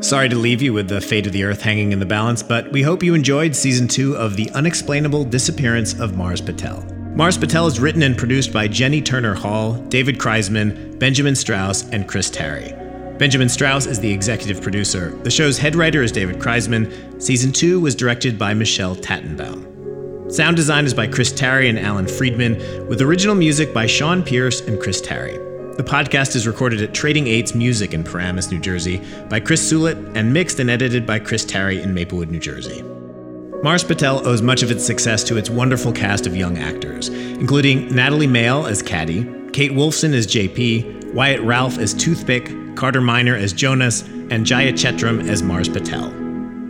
Sorry 0.09 0.31
to 0.31 0.37
leave 0.37 0.63
you 0.63 0.73
with 0.73 0.89
the 0.89 1.03
fate 1.03 1.27
of 1.27 1.35
the 1.35 1.45
Earth 1.45 1.61
hanging 1.61 1.93
in 1.93 1.99
the 1.99 2.07
balance, 2.07 2.43
but 2.43 2.73
we 2.73 2.81
hope 2.81 3.03
you 3.03 3.13
enjoyed 3.13 3.55
season 3.55 3.87
two 3.87 4.17
of 4.17 4.37
The 4.37 4.49
Unexplainable 4.53 5.25
Disappearance 5.25 6.01
of 6.01 6.17
Mars 6.17 6.41
Patel. 6.41 6.83
Mars 7.15 7.37
Patel 7.37 7.67
is 7.67 7.79
written 7.79 8.01
and 8.01 8.17
produced 8.17 8.51
by 8.51 8.69
Jenny 8.69 9.03
Turner 9.03 9.35
Hall, 9.35 9.75
David 9.91 10.17
Kreisman, 10.17 10.99
Benjamin 10.99 11.35
Strauss, 11.35 11.87
and 11.91 12.09
Chris 12.09 12.31
Terry. 12.31 12.73
Benjamin 13.19 13.51
Strauss 13.51 13.85
is 13.85 14.01
the 14.01 14.11
executive 14.11 14.63
producer. 14.63 15.11
The 15.25 15.31
show's 15.31 15.59
head 15.59 15.77
writer 15.77 16.03
is 16.03 16.11
David 16.11 16.37
Kreisman. 16.37 17.23
Season 17.23 17.53
two 17.53 17.79
was 17.79 17.95
directed 17.95 18.39
by 18.39 18.55
Michelle 18.55 18.97
Tattenbaum. 18.97 20.33
Sound 20.33 20.57
design 20.57 20.87
is 20.87 20.95
by 20.95 21.07
Chris 21.07 21.33
Terry 21.33 21.69
and 21.69 21.79
Alan 21.79 22.09
Friedman, 22.09 22.89
with 22.89 23.03
original 23.03 23.35
music 23.35 23.75
by 23.75 23.85
Sean 23.85 24.23
Pierce 24.23 24.63
and 24.63 24.81
Chris 24.81 25.03
Terry. 25.03 25.39
The 25.79 25.85
podcast 25.85 26.35
is 26.35 26.45
recorded 26.45 26.83
at 26.83 26.93
Trading 26.93 27.29
Eights 27.29 27.55
Music 27.55 27.95
in 27.95 28.03
Paramus, 28.03 28.51
New 28.51 28.59
Jersey, 28.59 29.01
by 29.29 29.39
Chris 29.39 29.73
Sulit, 29.73 30.17
and 30.17 30.33
mixed 30.33 30.59
and 30.59 30.69
edited 30.69 31.07
by 31.07 31.21
Chris 31.21 31.45
Terry 31.45 31.81
in 31.81 31.95
Maplewood, 31.95 32.33
New 32.33 32.41
Jersey. 32.41 32.83
Mars 33.63 33.85
Patel 33.85 34.27
owes 34.27 34.43
much 34.43 34.65
of 34.65 34.73
its 34.73 34.85
success 34.85 35.23
to 35.23 35.37
its 35.37 35.49
wonderful 35.49 35.93
cast 35.93 36.27
of 36.27 36.35
young 36.35 36.59
actors, 36.59 37.11
including 37.11 37.95
Natalie 37.95 38.27
Mayle 38.27 38.67
as 38.67 38.83
Caddy, 38.83 39.23
Kate 39.53 39.71
Wolfson 39.71 40.15
as 40.15 40.27
JP, 40.27 41.15
Wyatt 41.15 41.43
Ralph 41.43 41.79
as 41.79 41.95
Toothpick, 41.95 42.51
Carter 42.75 43.01
Miner 43.01 43.37
as 43.37 43.53
Jonas, 43.53 44.03
and 44.31 44.45
Jaya 44.45 44.73
Chetram 44.73 45.29
as 45.29 45.45
Mars 45.45 45.69
Patel. 45.69 46.13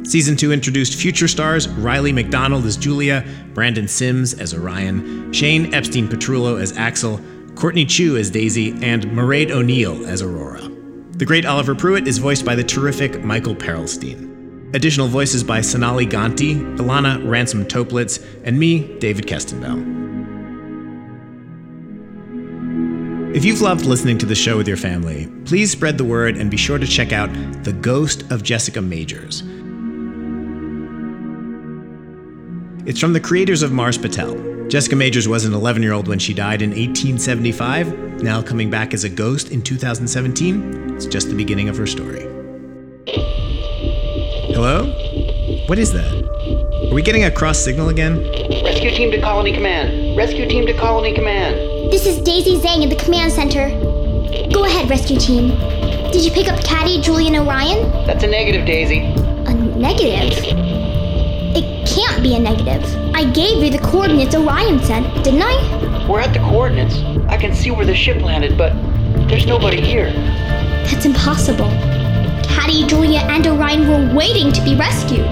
Season 0.05 0.37
2 0.37 0.53
introduced 0.53 1.01
future 1.01 1.29
stars 1.29 1.67
Riley 1.67 2.13
McDonald 2.13 2.67
as 2.67 2.77
Julia, 2.77 3.25
Brandon 3.55 3.89
Sims 3.89 4.35
as 4.35 4.53
Orion, 4.53 5.33
Shane 5.33 5.73
Epstein 5.73 6.09
Petrullo 6.09 6.61
as 6.61 6.77
Axel, 6.77 7.23
Courtney 7.59 7.85
Chu 7.85 8.17
as 8.17 8.31
Daisy, 8.31 8.71
and 8.83 9.05
Mairead 9.07 9.51
O'Neill 9.51 10.07
as 10.07 10.23
Aurora. 10.23 10.63
The 11.11 11.25
great 11.25 11.45
Oliver 11.45 11.75
Pruitt 11.75 12.07
is 12.07 12.19
voiced 12.19 12.45
by 12.45 12.55
the 12.55 12.63
terrific 12.63 13.25
Michael 13.25 13.57
Perelstein. 13.57 14.73
Additional 14.77 15.09
voices 15.09 15.43
by 15.43 15.61
Sonali 15.61 16.07
Ganti, 16.07 16.55
Ilana 16.77 17.29
Ransom 17.29 17.67
Toplitz, 17.67 18.25
and 18.45 18.61
me, 18.61 18.97
David 18.99 19.27
Kestenbaum. 19.27 19.97
If 23.35 23.45
you've 23.45 23.61
loved 23.61 23.87
listening 23.87 24.19
to 24.19 24.27
the 24.27 24.37
show 24.37 24.57
with 24.57 24.69
your 24.69 24.77
family, 24.77 25.27
please 25.45 25.73
spread 25.73 25.99
the 25.99 26.05
word 26.05 26.37
and 26.37 26.53
be 26.53 26.57
sure 26.57 26.79
to 26.79 26.87
check 26.87 27.13
out 27.13 27.29
The 27.65 27.73
Ghost 27.73 28.23
of 28.31 28.45
Jessica 28.45 28.81
Majors. 28.81 29.41
It's 32.87 33.01
from 33.01 33.15
the 33.15 33.21
creators 33.21 33.63
of 33.63 33.73
Mars 33.73 33.99
Patel. 33.99 34.58
Jessica 34.69 34.97
Majors 34.97 35.27
was 35.27 35.47
an 35.47 35.55
11 35.55 35.83
year 35.83 35.95
old 35.95 36.09
when 36.09 36.19
she 36.19 36.35
died 36.35 36.61
in 36.61 36.71
1875, 36.71 38.23
now 38.23 38.43
coming 38.43 38.69
back 38.69 38.93
as 38.93 39.03
a 39.03 39.09
ghost 39.09 39.51
in 39.51 39.63
2017. 39.63 40.95
It's 40.95 41.07
just 41.07 41.31
the 41.31 41.35
beginning 41.35 41.71
of 41.71 41.77
her 41.79 41.87
story. 41.87 42.21
Hello? 44.53 44.85
What 45.69 45.79
is 45.79 45.91
that? 45.95 46.13
Are 46.91 46.95
we 46.95 47.01
getting 47.01 47.25
a 47.25 47.31
cross 47.31 47.59
signal 47.59 47.89
again? 47.89 48.19
Rescue 48.63 48.91
team 48.91 49.11
to 49.11 49.21
colony 49.23 49.55
command. 49.55 50.19
Rescue 50.19 50.47
team 50.47 50.67
to 50.67 50.75
colony 50.75 51.15
command. 51.15 51.91
This 51.91 52.05
is 52.05 52.21
Daisy 52.21 52.59
Zhang 52.59 52.85
at 52.85 52.91
the 52.91 53.03
command 53.03 53.33
center. 53.33 53.71
Go 54.53 54.67
ahead, 54.67 54.91
rescue 54.91 55.19
team. 55.19 55.49
Did 56.13 56.23
you 56.27 56.31
pick 56.31 56.47
up 56.47 56.63
Caddy, 56.63 57.01
Julian, 57.01 57.37
Orion? 57.37 57.91
That's 58.07 58.23
a 58.23 58.27
negative, 58.27 58.67
Daisy. 58.67 58.99
A 59.01 59.55
negative? 59.55 60.88
It 61.57 61.89
can't 61.89 62.23
be 62.23 62.37
a 62.37 62.39
negative. 62.39 62.85
I 63.15 63.25
gave 63.25 63.63
you 63.63 63.71
the 63.71 63.79
coordinates 63.79 64.35
Orion 64.35 64.81
said, 64.83 65.03
didn't 65.23 65.43
I? 65.43 66.07
We're 66.09 66.21
at 66.21 66.33
the 66.33 66.41
coordinates. 66.41 66.99
I 67.29 67.37
can 67.37 67.55
see 67.55 67.71
where 67.71 67.87
the 67.87 67.95
ship 67.95 68.23
landed, 68.23 68.57
but 68.57 68.73
there's 69.29 69.47
nobody 69.47 69.81
here. 69.81 70.13
That's 70.91 71.05
impossible. 71.05 71.69
Caddy, 72.45 72.85
Julia, 72.87 73.21
and 73.21 73.47
Orion 73.47 73.89
were 73.89 74.15
waiting 74.17 74.53
to 74.53 74.63
be 74.63 74.75
rescued. 74.77 75.27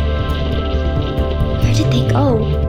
Where 1.63 1.75
did 1.75 1.93
they 1.93 2.09
go? 2.11 2.66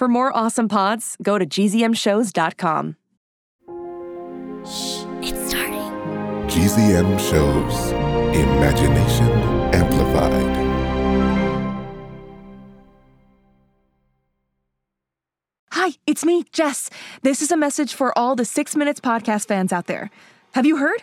For 0.00 0.08
more 0.08 0.34
awesome 0.34 0.66
pods, 0.66 1.14
go 1.22 1.36
to 1.36 1.44
gzmshows.com. 1.44 2.96
Shh, 4.64 5.04
it's 5.20 5.50
starting. 5.50 5.92
GZM 6.48 7.20
shows 7.20 7.92
Imagination 8.34 9.28
Amplified. 9.74 10.56
Hi, 15.72 15.90
it's 16.06 16.24
me, 16.24 16.46
Jess. 16.50 16.88
This 17.20 17.42
is 17.42 17.52
a 17.52 17.58
message 17.58 17.92
for 17.92 18.18
all 18.18 18.34
the 18.34 18.46
Six 18.46 18.74
Minutes 18.74 19.00
podcast 19.00 19.48
fans 19.48 19.70
out 19.70 19.86
there. 19.86 20.10
Have 20.54 20.64
you 20.64 20.78
heard? 20.78 21.02